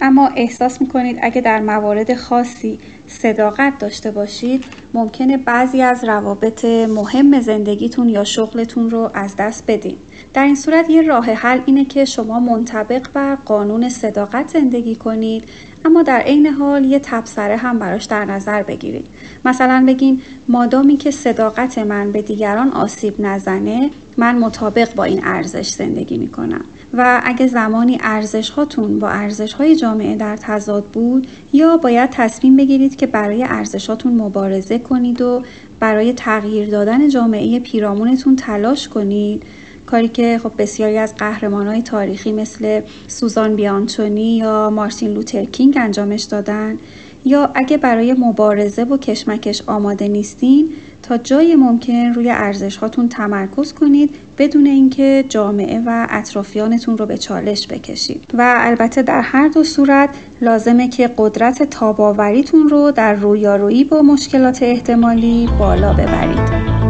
اما 0.01 0.27
احساس 0.27 0.81
می‌کنید 0.81 1.19
اگه 1.21 1.41
در 1.41 1.61
موارد 1.61 2.15
خاصی 2.15 2.79
صداقت 3.07 3.79
داشته 3.79 4.11
باشید 4.11 4.65
ممکنه 4.93 5.37
بعضی 5.37 5.81
از 5.81 6.03
روابط 6.03 6.65
مهم 6.65 7.41
زندگیتون 7.41 8.09
یا 8.09 8.23
شغلتون 8.23 8.89
رو 8.89 9.11
از 9.13 9.35
دست 9.35 9.63
بدین. 9.67 9.97
در 10.33 10.43
این 10.43 10.55
صورت 10.55 10.89
یه 10.89 11.01
راه 11.01 11.25
حل 11.25 11.59
اینه 11.65 11.85
که 11.85 12.05
شما 12.05 12.39
منطبق 12.39 13.07
بر 13.13 13.35
قانون 13.35 13.89
صداقت 13.89 14.49
زندگی 14.49 14.95
کنید 14.95 15.43
اما 15.85 16.03
در 16.03 16.19
عین 16.19 16.47
حال 16.47 16.85
یه 16.85 16.99
تبصره 16.99 17.57
هم 17.57 17.79
براش 17.79 18.05
در 18.05 18.25
نظر 18.25 18.63
بگیرید. 18.63 19.05
مثلا 19.45 19.83
بگین 19.87 20.21
مادامی 20.47 20.97
که 20.97 21.11
صداقت 21.11 21.77
من 21.77 22.11
به 22.11 22.21
دیگران 22.21 22.71
آسیب 22.71 23.15
نزنه 23.19 23.89
من 24.17 24.37
مطابق 24.37 24.95
با 24.95 25.03
این 25.03 25.19
ارزش 25.23 25.69
زندگی 25.69 26.17
می‌کنم. 26.17 26.65
و 26.93 27.21
اگه 27.23 27.47
زمانی 27.47 27.97
ارزش 28.01 28.49
هاتون 28.49 28.99
با 28.99 29.09
ارزش 29.09 29.53
های 29.53 29.75
جامعه 29.75 30.15
در 30.15 30.37
تضاد 30.37 30.83
بود 30.83 31.27
یا 31.53 31.77
باید 31.77 32.09
تصمیم 32.09 32.57
بگیرید 32.57 32.95
که 32.95 33.07
برای 33.07 33.43
ارزشاتون 33.43 34.13
مبارزه 34.13 34.79
کنید 34.79 35.21
و 35.21 35.43
برای 35.79 36.13
تغییر 36.13 36.69
دادن 36.69 37.09
جامعه 37.09 37.59
پیرامونتون 37.59 38.35
تلاش 38.35 38.87
کنید. 38.87 39.43
کاری 39.85 40.07
که 40.07 40.39
خب 40.43 40.51
بسیاری 40.57 40.97
از 40.97 41.13
های 41.51 41.81
تاریخی 41.81 42.31
مثل 42.31 42.81
سوزان 43.07 43.55
بیانچونی 43.55 44.37
یا 44.37 44.69
مارتین 44.69 45.13
لوترکینگ 45.13 45.77
انجامش 45.81 46.23
دادن. 46.23 46.77
یا 47.25 47.49
اگه 47.55 47.77
برای 47.77 48.13
مبارزه 48.13 48.83
و 48.83 48.97
کشمکش 48.97 49.61
آماده 49.67 50.07
نیستین 50.07 50.69
تا 51.03 51.17
جای 51.17 51.55
ممکن 51.55 51.93
روی 51.93 52.29
ارزش 52.29 52.77
هاتون 52.77 53.09
تمرکز 53.09 53.73
کنید 53.73 54.15
بدون 54.37 54.65
اینکه 54.65 55.25
جامعه 55.29 55.81
و 55.85 56.07
اطرافیانتون 56.09 56.97
رو 56.97 57.05
به 57.05 57.17
چالش 57.17 57.67
بکشید. 57.67 58.23
و 58.33 58.53
البته 58.57 59.01
در 59.01 59.21
هر 59.21 59.47
دو 59.47 59.63
صورت 59.63 60.09
لازمه 60.41 60.87
که 60.87 61.09
قدرت 61.17 61.63
تاباوریتون 61.63 62.69
رو 62.69 62.91
در 62.91 63.13
رویارویی 63.13 63.83
با 63.83 64.01
مشکلات 64.01 64.63
احتمالی 64.63 65.49
بالا 65.59 65.93
ببرید. 65.93 66.88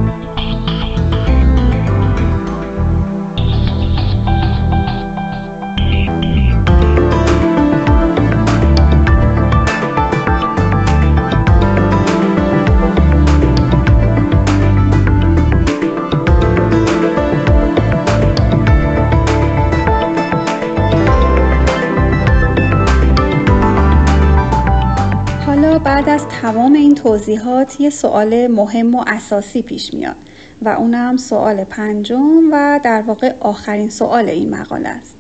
این 26.90 26.96
توضیحات 26.96 27.82
یه 27.82 27.90
سوال 27.90 28.48
مهم 28.48 28.96
و 28.96 29.04
اساسی 29.08 29.62
پیش 29.62 29.94
میاد 29.94 30.16
و 30.62 30.70
اونم 30.70 31.18
سوال 31.18 31.64
پنجم 31.64 32.52
و 32.52 32.80
در 32.84 33.02
واقع 33.02 33.34
آخرین 33.40 33.90
سوال 33.90 34.30
این 34.30 34.50
مقاله 34.56 34.90
است. 34.90 35.16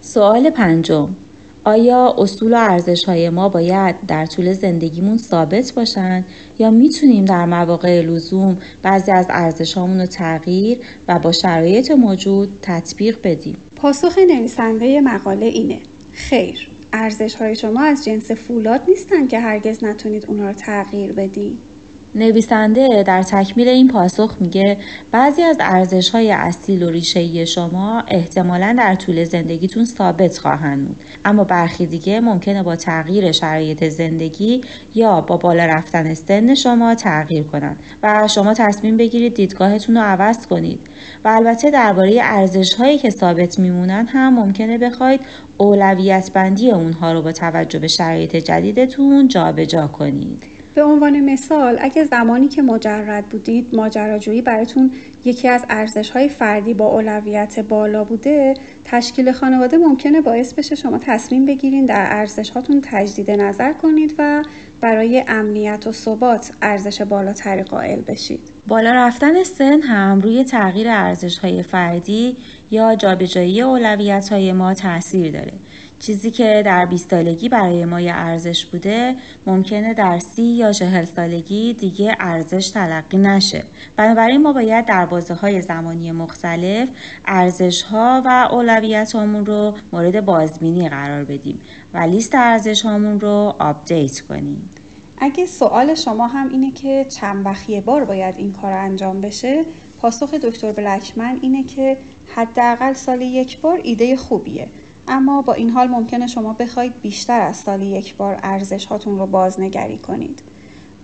سوال 0.00 0.50
پنجم. 0.50 1.08
آیا 1.64 2.14
اصول 2.18 2.54
و 2.54 2.56
ارزش 2.56 3.04
های 3.04 3.30
ما 3.30 3.48
باید 3.48 3.96
در 4.08 4.26
طول 4.26 4.52
زندگیمون 4.52 5.18
ثابت 5.18 5.72
باشند 5.72 6.24
یا 6.58 6.70
می‌تونیم 6.70 7.24
در 7.24 7.46
مواقع 7.46 8.00
لزوم 8.00 8.58
بعضی 8.82 9.10
از 9.10 9.26
ارزش 9.28 9.76
رو 9.76 10.06
تغییر 10.06 10.78
و 11.08 11.18
با 11.18 11.32
شرایط 11.32 11.90
موجود 11.90 12.58
تطبیق 12.62 13.18
بدیم؟ 13.24 13.56
پاسخ 13.76 14.18
نویسنده 14.18 15.00
مقاله 15.00 15.46
اینه 15.46 15.78
خیر. 16.12 16.70
ارزش 16.92 17.34
های 17.34 17.56
شما 17.56 17.82
از 17.82 18.04
جنس 18.04 18.30
فولاد 18.30 18.82
نیستن 18.88 19.26
که 19.26 19.40
هرگز 19.40 19.84
نتونید 19.84 20.26
اونها 20.26 20.48
رو 20.48 20.54
تغییر 20.54 21.12
بدید 21.12 21.67
نویسنده 22.18 23.02
در 23.02 23.22
تکمیل 23.22 23.68
این 23.68 23.88
پاسخ 23.88 24.36
میگه 24.40 24.76
بعضی 25.12 25.42
از 25.42 25.56
ارزش 25.60 26.10
های 26.10 26.30
اصیل 26.30 26.82
و 26.82 26.90
ریشه 26.90 27.44
شما 27.44 28.02
احتمالا 28.08 28.74
در 28.78 28.94
طول 28.94 29.24
زندگیتون 29.24 29.84
ثابت 29.84 30.38
خواهند 30.38 30.86
بود. 30.88 30.96
اما 31.24 31.44
برخی 31.44 31.86
دیگه 31.86 32.20
ممکنه 32.20 32.62
با 32.62 32.76
تغییر 32.76 33.32
شرایط 33.32 33.88
زندگی 33.88 34.60
یا 34.94 35.20
با 35.20 35.36
بالا 35.36 35.66
رفتن 35.66 36.14
سن 36.14 36.54
شما 36.54 36.94
تغییر 36.94 37.42
کنند 37.42 37.76
و 38.02 38.28
شما 38.28 38.54
تصمیم 38.54 38.96
بگیرید 38.96 39.34
دیدگاهتون 39.34 39.96
رو 39.96 40.02
عوض 40.02 40.46
کنید. 40.46 40.80
و 41.24 41.28
البته 41.28 41.70
درباره 41.70 42.18
ارزش 42.22 42.74
هایی 42.74 42.98
که 42.98 43.10
ثابت 43.10 43.58
میمونن 43.58 44.06
هم 44.06 44.34
ممکنه 44.34 44.78
بخواید 44.78 45.20
اولویت 45.58 46.30
بندی 46.34 46.70
اونها 46.70 47.12
رو 47.12 47.22
با 47.22 47.32
توجه 47.32 47.78
به 47.78 47.88
شرایط 47.88 48.36
جدیدتون 48.36 49.28
جابجا 49.28 49.64
جا 49.64 49.86
کنید. 49.86 50.57
به 50.78 50.84
عنوان 50.84 51.20
مثال 51.20 51.78
اگه 51.80 52.04
زمانی 52.04 52.48
که 52.48 52.62
مجرد 52.62 53.26
بودید 53.26 53.74
ماجراجویی 53.74 54.42
براتون 54.42 54.92
یکی 55.24 55.48
از 55.48 55.64
ارزش 55.68 56.10
های 56.10 56.28
فردی 56.28 56.74
با 56.74 56.86
اولویت 56.86 57.60
بالا 57.60 58.04
بوده 58.04 58.54
تشکیل 58.84 59.32
خانواده 59.32 59.78
ممکنه 59.78 60.20
باعث 60.20 60.52
بشه 60.54 60.74
شما 60.74 60.98
تصمیم 60.98 61.46
بگیرین 61.46 61.86
در 61.86 62.06
ارزش 62.10 62.50
هاتون 62.50 62.82
تجدید 62.84 63.30
نظر 63.30 63.72
کنید 63.72 64.14
و 64.18 64.42
برای 64.80 65.24
امنیت 65.28 65.86
و 65.86 65.92
ثبات 65.92 66.52
ارزش 66.62 67.02
بالاتری 67.02 67.62
قائل 67.62 68.00
بشید. 68.00 68.40
بالا 68.66 68.92
رفتن 68.92 69.44
سن 69.44 69.80
هم 69.80 70.20
روی 70.20 70.44
تغییر 70.44 70.88
ارزش 70.90 71.38
های 71.38 71.62
فردی 71.62 72.36
یا 72.70 72.94
جابجایی 72.94 73.62
اولویت 73.62 74.28
های 74.28 74.52
ما 74.52 74.74
تاثیر 74.74 75.32
داره. 75.32 75.52
چیزی 76.00 76.30
که 76.30 76.62
در 76.66 76.86
20 76.86 77.10
سالگی 77.10 77.48
برای 77.48 77.84
ما 77.84 78.00
یه 78.00 78.12
ارزش 78.14 78.66
بوده 78.66 79.16
ممکنه 79.46 79.94
در 79.94 80.18
سی 80.18 80.42
یا 80.42 80.72
چهل 80.72 81.04
سالگی 81.04 81.72
دیگه 81.72 82.16
ارزش 82.20 82.70
تلقی 82.70 83.18
نشه. 83.18 83.64
بنابراین 83.96 84.42
ما 84.42 84.52
باید 84.52 84.84
در 84.84 85.06
بازه 85.06 85.34
های 85.34 85.60
زمانی 85.60 86.12
مختلف 86.12 86.88
ارزش 87.24 87.82
ها 87.82 88.22
و 88.24 88.48
اولویت 88.52 89.12
هامون 89.12 89.46
رو 89.46 89.74
مورد 89.92 90.24
بازبینی 90.24 90.88
قرار 90.88 91.24
بدیم 91.24 91.60
و 91.94 91.98
لیست 91.98 92.34
ارزش 92.34 92.82
هامون 92.82 93.20
رو 93.20 93.54
update 93.58 94.20
کنیم. 94.20 94.70
اگه 95.18 95.46
سوال 95.46 95.94
شما 95.94 96.26
هم 96.26 96.48
اینه 96.48 96.70
که 96.70 97.06
چند 97.08 97.46
وقت 97.46 97.60
یه 97.60 97.70
بار 97.70 98.04
باید 98.04 98.34
این 98.38 98.52
کار 98.52 98.72
انجام 98.72 99.20
بشه 99.20 99.64
پاسخ 100.00 100.34
دکتر 100.34 100.72
بلکمن 100.72 101.38
اینه 101.42 101.64
که 101.64 101.98
حداقل 102.34 102.92
سال 102.92 103.20
یک 103.20 103.60
بار 103.60 103.80
ایده 103.82 104.16
خوبیه. 104.16 104.68
اما 105.08 105.42
با 105.42 105.52
این 105.52 105.70
حال 105.70 105.88
ممکنه 105.88 106.26
شما 106.26 106.52
بخواید 106.52 107.00
بیشتر 107.00 107.40
از 107.40 107.56
سالی 107.56 107.86
یک 107.86 108.16
بار 108.16 108.40
ارزش 108.42 108.86
هاتون 108.86 109.18
رو 109.18 109.26
بازنگری 109.26 109.98
کنید. 109.98 110.42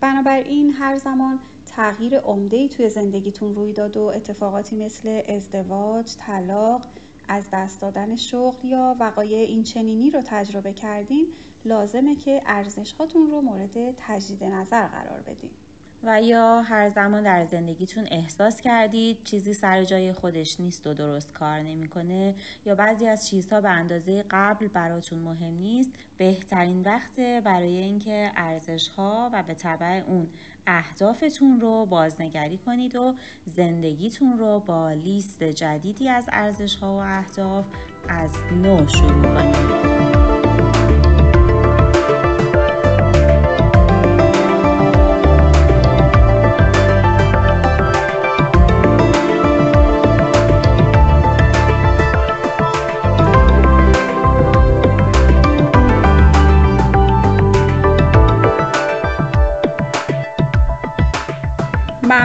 بنابراین 0.01 0.71
هر 0.71 0.99
زمان 0.99 1.39
تغییر 1.67 2.19
عمده 2.19 2.69
توی 2.69 2.91
زندگیتون 2.91 3.55
روی 3.55 3.73
داد 3.73 3.97
و 3.97 4.03
اتفاقاتی 4.03 4.77
مثل 4.77 5.23
ازدواج، 5.29 6.15
طلاق، 6.17 6.87
از 7.29 7.45
دست 7.53 7.81
دادن 7.81 8.17
شغل 8.17 8.65
یا 8.65 8.97
وقایع 9.01 9.39
این 9.39 9.63
چنینی 9.63 10.11
رو 10.11 10.23
تجربه 10.25 10.73
کردین 10.73 11.33
لازمه 11.65 12.17
که 12.17 12.43
ارزش 12.47 12.93
هاتون 12.93 13.31
رو 13.31 13.41
مورد 13.41 13.95
تجدید 13.97 14.45
نظر 14.45 14.87
قرار 14.87 15.21
بدین. 15.21 15.51
و 16.07 16.23
یا 16.23 16.63
هر 16.63 16.89
زمان 16.89 17.23
در 17.23 17.45
زندگیتون 17.45 18.07
احساس 18.11 18.61
کردید 18.61 19.25
چیزی 19.25 19.55
سر 19.55 19.85
جای 19.85 20.13
خودش 20.13 20.61
نیست 20.61 20.87
و 20.87 20.95
درست 20.95 21.33
کار 21.33 21.61
نمی‌کنه 21.61 22.35
یا 22.65 22.75
بعضی 22.75 23.07
از 23.07 23.29
چیزها 23.29 23.61
به 23.61 23.71
اندازه 23.71 24.25
قبل 24.31 24.69
براتون 24.69 25.19
مهم 25.19 25.55
نیست 25.55 25.91
بهترین 26.17 26.81
وقت 26.81 27.21
برای 27.21 27.77
اینکه 27.77 28.33
ارزش 28.37 28.89
ها 28.89 29.31
و 29.33 29.43
به 29.43 29.55
طبع 29.55 30.03
اون 30.07 30.29
اهدافتون 30.67 31.61
رو 31.61 31.87
بازنگری 31.87 32.59
کنید 32.59 32.97
و 32.97 33.15
زندگیتون 33.45 34.39
رو 34.39 34.61
با 34.61 34.93
لیست 34.93 35.43
جدیدی 35.43 36.09
از 36.09 36.29
ارزش 36.33 36.77
ها 36.77 36.97
و 36.97 37.01
اهداف 37.01 37.65
از 38.09 38.31
نو 38.53 38.89
شروع 38.89 39.23
کنید. 39.23 39.94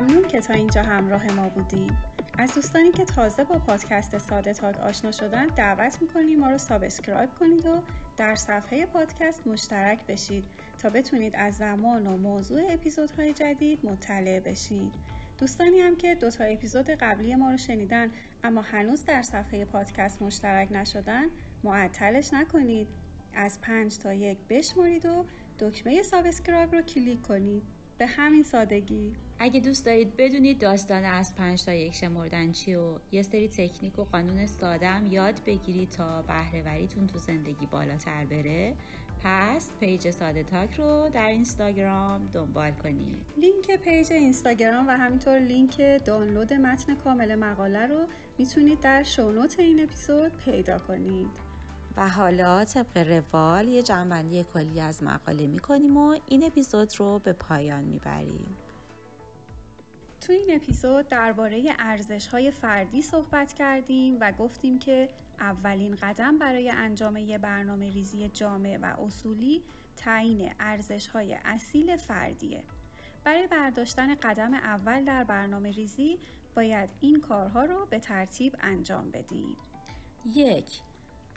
ممنون 0.09 0.27
که 0.27 0.41
تا 0.41 0.53
اینجا 0.53 0.83
همراه 0.83 1.31
ما 1.31 1.49
بودیم 1.49 1.97
از 2.37 2.53
دوستانی 2.55 2.91
که 2.91 3.05
تازه 3.05 3.43
با 3.43 3.59
پادکست 3.59 4.17
ساده 4.17 4.53
تاک 4.53 4.77
آشنا 4.77 5.11
شدن 5.11 5.47
دعوت 5.47 6.01
می‌کنیم 6.01 6.39
ما 6.39 6.49
رو 6.49 6.57
subscribe 6.57 7.35
کنید 7.35 7.65
و 7.65 7.83
در 8.17 8.35
صفحه 8.35 8.85
پادکست 8.85 9.47
مشترک 9.47 10.05
بشید 10.05 10.45
تا 10.77 10.89
بتونید 10.89 11.35
از 11.35 11.57
زمان 11.57 12.07
و 12.07 12.17
موضوع 12.17 12.61
اپیزودهای 12.69 13.33
جدید 13.33 13.85
مطلع 13.85 14.39
بشید. 14.39 14.93
دوستانی 15.37 15.79
هم 15.79 15.95
که 15.95 16.15
دو 16.15 16.31
تا 16.31 16.43
اپیزود 16.43 16.89
قبلی 16.89 17.35
ما 17.35 17.51
رو 17.51 17.57
شنیدن 17.57 18.11
اما 18.43 18.61
هنوز 18.61 19.05
در 19.05 19.21
صفحه 19.21 19.65
پادکست 19.65 20.21
مشترک 20.21 20.71
نشدن 20.71 21.25
معطلش 21.63 22.33
نکنید. 22.33 22.87
از 23.35 23.61
پنج 23.61 23.97
تا 23.97 24.13
یک 24.13 24.37
بشمارید 24.49 25.05
و 25.05 25.25
دکمه 25.59 26.03
subscribe 26.03 26.75
رو 26.75 26.81
کلیک 26.81 27.21
کنید. 27.21 27.78
به 27.99 28.07
همین 28.07 28.43
سادگی. 28.43 29.15
اگه 29.39 29.59
دوست 29.59 29.85
دارید 29.85 30.15
بدونید 30.15 30.59
داستان 30.59 31.03
از 31.03 31.35
پنج 31.35 31.63
تا 31.63 31.73
یک 31.73 31.93
شمردن 31.93 32.51
چیه 32.51 32.75
و 32.75 32.99
یه 33.11 33.21
سری 33.21 33.47
تکنیک 33.47 33.99
و 33.99 34.03
قانون 34.03 34.45
ساده 34.45 34.87
هم 34.87 35.05
یاد 35.05 35.43
بگیرید 35.43 35.89
تا 35.89 36.21
بهره‌وریتون 36.21 37.07
تو 37.07 37.17
زندگی 37.17 37.65
بالاتر 37.65 38.25
بره 38.25 38.75
پس 39.23 39.69
پیج 39.79 40.09
ساده 40.09 40.43
تاک 40.43 40.73
رو 40.73 41.09
در 41.09 41.27
اینستاگرام 41.27 42.25
دنبال 42.25 42.71
کنید. 42.71 43.33
لینک 43.37 43.71
پیج 43.83 44.11
اینستاگرام 44.11 44.87
و 44.87 44.91
همینطور 44.91 45.39
لینک 45.39 46.05
دانلود 46.05 46.53
متن 46.53 46.95
کامل 46.95 47.35
مقاله 47.35 47.87
رو 47.87 48.07
می‌تونید 48.37 48.79
در 48.79 49.03
show 49.03 49.31
note 49.31 49.59
این 49.59 49.83
اپیزود 49.83 50.37
پیدا 50.37 50.77
کنید. 50.77 51.48
و 51.99 52.09
حالا 52.09 52.65
طبق 52.65 52.97
روال 52.97 53.67
یه 53.67 53.83
جنبندی 53.83 54.43
کلی 54.43 54.79
از 54.79 55.03
مقاله 55.03 55.47
می‌کنیم 55.47 55.97
و 55.97 56.19
این 56.27 56.43
اپیزود 56.43 56.99
رو 56.99 57.19
به 57.19 57.33
پایان 57.33 57.85
می‌بریم 57.85 58.57
تو 60.21 60.33
این 60.33 60.45
اپیزود 60.49 61.07
درباره 61.07 61.75
ارزش 61.79 62.27
های 62.27 62.51
فردی 62.51 63.01
صحبت 63.01 63.53
کردیم 63.53 64.17
و 64.19 64.31
گفتیم 64.31 64.79
که 64.79 65.09
اولین 65.39 65.95
قدم 65.95 66.37
برای 66.37 66.69
انجام 66.69 67.17
یه 67.17 67.37
برنامه 67.37 67.93
ریزی 67.93 68.29
جامع 68.29 68.77
و 68.81 69.01
اصولی 69.01 69.63
تعیین 69.95 70.53
ارزش 70.59 71.07
های 71.07 71.33
اصیل 71.33 71.97
فردیه. 71.97 72.63
برای 73.23 73.47
برداشتن 73.47 74.15
قدم 74.15 74.53
اول 74.53 75.03
در 75.03 75.23
برنامه 75.23 75.71
ریزی 75.71 76.19
باید 76.55 76.89
این 76.99 77.21
کارها 77.21 77.63
رو 77.63 77.85
به 77.85 77.99
ترتیب 77.99 78.55
انجام 78.59 79.11
بدیم. 79.11 79.57
یک 80.25 80.81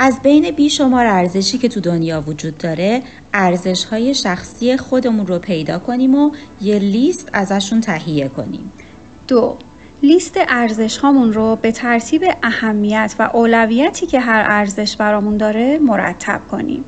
از 0.04 0.22
بین 0.22 0.50
بیشمار 0.50 1.06
ارزشی 1.06 1.58
که 1.58 1.68
تو 1.68 1.80
دنیا 1.80 2.20
وجود 2.20 2.58
داره 2.58 3.02
ارزش 3.34 3.84
های 3.84 4.14
شخصی 4.14 4.76
خودمون 4.76 5.26
رو 5.26 5.38
پیدا 5.38 5.78
کنیم 5.78 6.14
و 6.14 6.30
یه 6.60 6.78
لیست 6.78 7.28
ازشون 7.32 7.80
تهیه 7.80 8.28
کنیم. 8.28 8.72
دو 9.28 9.56
لیست 10.02 10.36
ارزش 10.48 10.98
هامون 10.98 11.32
رو 11.32 11.56
به 11.56 11.72
ترتیب 11.72 12.24
اهمیت 12.42 13.14
و 13.18 13.30
اولویتی 13.32 14.06
که 14.06 14.20
هر 14.20 14.44
ارزش 14.48 14.96
برامون 14.96 15.36
داره 15.36 15.78
مرتب 15.78 16.40
کنیم. 16.50 16.84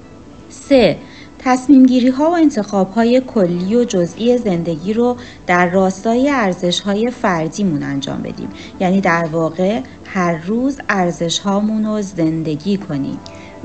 سه 0.51 0.97
تصمیم 1.45 1.86
گیری 1.86 2.09
ها 2.09 2.30
و 2.30 2.34
انتخاب 2.34 2.92
های 2.92 3.22
کلی 3.26 3.76
و 3.76 3.84
جزئی 3.84 4.38
زندگی 4.38 4.92
رو 4.92 5.16
در 5.47 5.70
راستای 5.70 6.30
ارزش 6.30 6.80
های 6.80 7.11
فردیمون 7.11 7.82
انجام 7.82 8.22
بدیم. 8.22 8.49
یعنی 8.80 9.01
در 9.01 9.24
واقع 9.32 9.80
هر 10.05 10.47
روز 10.47 10.80
ارزش 10.88 11.38
هامون 11.38 11.84
رو 11.84 12.03
زندگی 12.03 12.76
کنیم. 12.76 13.18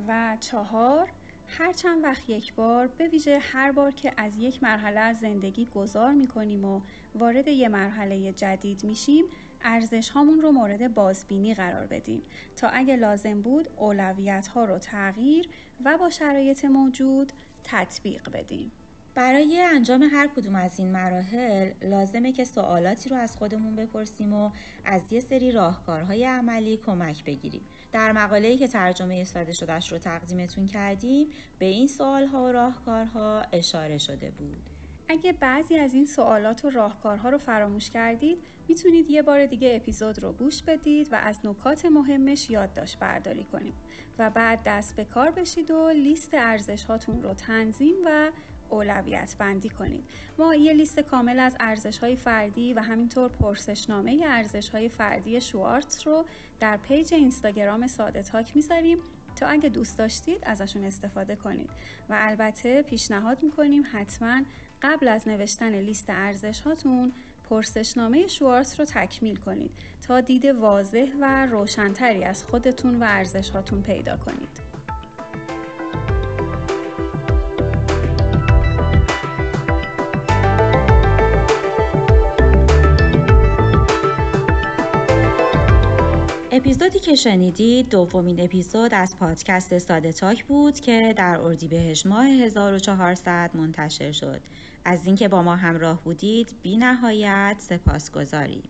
و 0.08 0.38
چهار 0.40 1.10
هر 1.48 1.74
چند 1.74 2.04
وقت 2.04 2.30
یک 2.30 2.54
بار 2.54 2.88
به 2.88 3.08
ویژه 3.08 3.40
هر 3.40 3.72
بار 3.72 3.92
که 3.92 4.14
از 4.18 4.38
یک 4.38 4.64
مرحله 4.64 5.00
از 5.00 5.20
زندگی 5.20 5.66
گذار 5.66 6.14
می 6.14 6.28
کنیم 6.28 6.66
و 6.66 6.82
وارد 7.16 7.48
یه 7.48 7.68
مرحله 7.70 8.32
جدید 8.32 8.84
میشیم 8.84 9.26
ارزش 9.62 10.10
هامون 10.10 10.42
رو 10.42 10.52
مورد 10.52 10.94
بازبینی 10.94 11.54
قرار 11.54 11.88
بدیم. 11.88 12.22
تا 12.56 12.68
اگه 12.68 12.96
لازم 12.96 13.42
بود 13.42 13.70
اولویت 13.78 14.48
ها 14.48 14.66
رو 14.66 14.78
تغییر 14.78 15.50
و 15.86 15.98
با 15.98 16.10
شرایط 16.10 16.66
موجود 16.66 17.34
تطبیق 17.64 18.30
بدیم. 18.32 18.72
برای 19.16 19.62
انجام 19.62 20.04
هر 20.04 20.28
کدوم 20.28 20.56
از 20.56 20.80
این 20.80 20.92
مراحل 20.92 21.74
لازمه 21.82 22.32
که 22.32 22.46
سوالاتی 22.46 23.10
رو 23.10 23.16
از 23.16 23.38
خودمون 23.38 23.76
بپرسیم 23.76 24.34
و 24.34 24.52
از 24.86 25.14
یه 25.14 25.22
سری 25.22 25.52
راهکارهای 25.52 26.26
عملی 26.26 26.78
کمک 26.78 27.24
بگیریم. 27.24 27.62
در 27.92 28.12
مقاله‌ای 28.12 28.58
که 28.58 28.68
ترجمه 28.68 29.24
ساده 29.24 29.54
شدهش 29.54 29.92
رو 29.92 29.98
تقدیمتون 29.98 30.66
کردیم 30.66 31.28
به 31.60 31.66
این 31.66 31.88
سوالها 31.88 32.44
و 32.44 32.52
راهکارها 32.52 33.42
اشاره 33.52 33.98
شده 33.98 34.32
بود. 34.32 34.70
اگه 35.12 35.34
بعضی 35.34 35.78
از 35.78 35.94
این 35.94 36.06
سوالات 36.06 36.66
و 36.66 36.70
راهکارها 36.70 37.30
رو 37.30 37.38
فراموش 37.38 37.90
کردید 37.90 38.40
می‌تونید 38.68 39.10
یه 39.10 39.22
بار 39.22 39.46
دیگه 39.46 39.76
اپیزود 39.76 40.24
رو 40.24 40.32
گوش 40.34 40.64
بدید 40.64 41.14
و 41.14 41.16
از 41.16 41.40
نکات 41.44 41.86
مهمش 41.86 42.50
یادداشت 42.50 43.00
برداری 43.00 43.44
کنید. 43.44 43.74
و 44.20 44.30
بعد 44.30 44.62
دست 44.66 44.96
به 44.96 45.06
کار 45.06 45.32
بشید 45.32 45.72
و 45.72 45.90
لیست 45.90 46.34
ارزش 46.34 46.86
هاتون 46.86 47.24
رو 47.24 47.34
تنظیم 47.34 47.96
و 48.06 48.32
اولویت 48.70 49.36
بندی 49.40 49.70
کنید. 49.70 50.06
ما 50.38 50.56
یه 50.56 50.74
لیست 50.74 51.00
کامل 51.00 51.40
از 51.40 51.56
ارزش 51.60 52.00
های 52.00 52.16
فردی 52.16 52.74
و 52.74 52.80
همینطور 52.80 53.30
پرسشنامه 53.30 54.20
ارزش 54.26 54.70
های 54.70 54.90
فردی 54.90 55.42
شوارتز 55.42 56.08
رو 56.08 56.26
در 56.60 56.78
پیج 56.78 57.14
اینستاگرام 57.14 57.88
ساده 57.88 58.24
تاک 58.24 58.56
می‌ذاریم. 58.56 58.98
تا 59.40 59.48
اگه 59.48 59.70
دوست 59.70 59.98
داشتید 59.98 60.44
ازشون 60.44 60.84
استفاده 60.84 61.36
کنید 61.36 61.70
و 62.10 62.18
البته 62.30 62.82
پیشنهاد 62.82 63.44
می‌کنیم 63.44 63.84
حتما 63.92 64.42
قبل 64.82 65.08
از 65.08 65.28
نوشتن 65.28 65.74
لیست 65.74 66.10
ارزش 66.10 66.62
هاتون 66.62 67.14
پرسشنامه 67.44 68.28
شوارتز 68.28 68.80
رو 68.80 68.86
تکمیل 68.86 69.36
کنید 69.36 69.72
تا 70.02 70.22
دید 70.22 70.46
واضح 70.46 71.12
و 71.22 71.46
روشنتری 71.46 72.24
از 72.24 72.44
خودتون 72.44 72.96
و 72.96 73.04
ارزش 73.04 73.50
هاتون 73.50 73.82
پیدا 73.82 74.18
کنید. 74.18 74.69
اپیزودی 86.60 87.00
که 87.00 87.16
شنیدید 87.16 87.90
دومین 87.90 88.42
اپیزود 88.42 88.94
از 88.94 89.18
پادکست 89.18 89.78
ساده 89.78 90.12
تاک 90.12 90.46
بود 90.46 90.80
که 90.80 91.14
در 91.18 91.40
اردیبهشت 91.40 92.06
ماه 92.06 92.26
1400 92.28 93.52
منتشر 93.54 94.12
شد. 94.12 94.42
از 94.86 95.06
اینکه 95.06 95.28
با 95.28 95.42
ما 95.42 95.56
همراه 95.56 96.04
بودید 96.04 96.56
بی 96.62 96.78
نهایت 96.78 97.56
سپاس 97.60 98.12
گذاریم. 98.12 98.64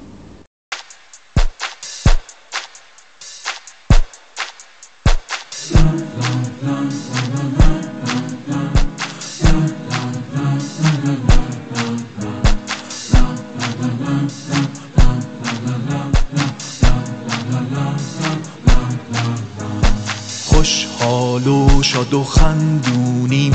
و 22.10 22.12
شاد 22.12 22.14
و 22.14 22.24
خندونیم 22.24 23.54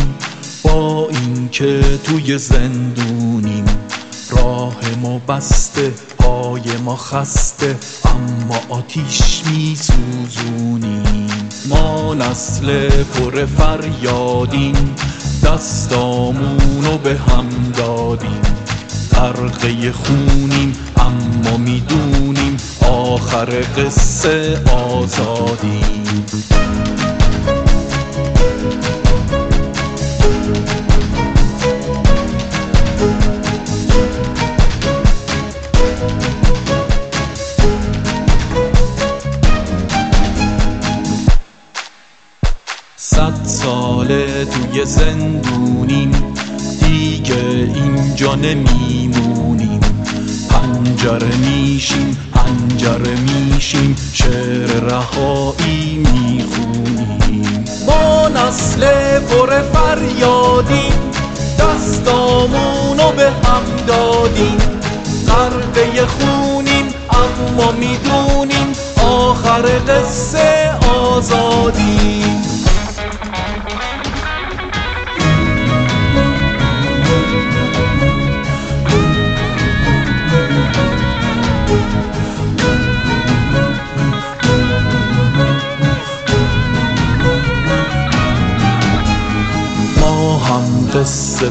با 0.62 1.08
اینکه 1.10 1.80
توی 2.04 2.38
زندونیم. 2.38 3.64
راه 4.30 4.76
ما 5.02 5.18
بسته 5.18 5.92
پای 6.18 6.76
ما 6.84 6.96
خسته 6.96 7.76
اما 8.04 8.60
آتیش 8.68 9.42
می 9.46 9.76
سوزونیم 9.76 11.48
ما 11.68 12.14
نسل 12.14 12.88
پر 12.88 13.46
فریادیم 13.46 14.94
دستامونو 15.44 16.98
به 17.02 17.16
هم 17.28 17.46
دادیم. 17.76 18.40
غرقه 19.12 19.92
خونیم 19.92 20.72
اما 20.96 21.56
می‌دونیم 21.56 22.56
آخر 22.80 23.62
قصه 23.76 24.62
آزادیم. 24.72 26.24
توی 44.74 44.84
زندونیم. 44.84 46.12
دیگه 46.80 47.34
اینجا 47.74 48.34
نمیمونیم. 48.34 49.80
پنجره 50.50 51.36
میشیم 51.36 52.18
پنجره 52.34 53.16
میشیم. 53.20 53.96
شعر 54.12 54.66
رهایی 54.66 55.96
می‌خونیم. 56.12 57.64
ما 57.86 58.28
نسل 58.28 58.80
پر 59.20 59.60
فریادیم 59.60 60.92
دستامونو 61.58 63.12
به 63.16 63.30
هم 63.30 63.62
دادیم. 63.86 64.58
غرقه 65.26 66.06
خونیم 66.06 66.86
اما 67.10 67.72
می‌دونیم 67.72 68.72
آخر 69.04 69.62
قصه 69.62 70.70
آزادیم 70.88 71.73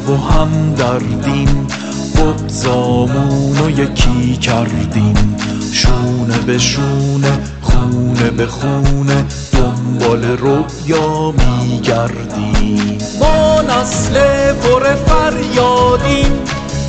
و 0.08 0.18
هم 0.18 0.74
دردیم 0.74 1.68
بغزامون 2.16 3.60
و 3.60 3.70
یکی 3.70 4.38
کردیم 4.38 5.36
شونه 5.72 6.38
به 6.38 6.58
شونه 6.58 7.40
خونه 7.62 8.30
به 8.30 8.48
خونه 8.48 9.26
دنبال 9.52 10.24
رویا 10.24 11.32
میگردیم. 11.32 12.98
ما 13.20 13.62
نسل 13.62 14.14
پر 14.54 14.96
فریادیم 14.96 16.32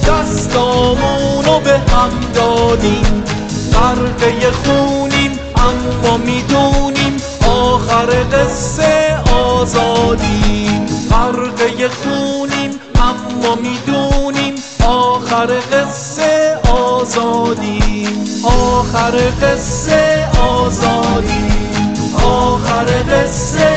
دستامونو 0.08 1.60
به 1.64 1.78
هم 1.78 2.10
دادیم. 2.34 3.22
غرقه 3.72 4.50
خونیم 4.50 5.30
اما 5.56 6.16
می‌دونیم 6.16 7.16
آخر 7.48 8.06
قصه 8.32 9.18
آزادیم. 9.32 10.86
غرقه 11.10 11.88
خونیم 11.88 12.63
ما 13.44 13.54
می‌دونیم 13.54 14.54
آخر 14.86 15.46
قصه 15.72 16.58
آزادی 16.70 18.08
آخر 18.44 19.32
قصه 19.42 20.28
آزادی 20.40 21.48
آخر 22.24 22.84
قصه 22.84 23.73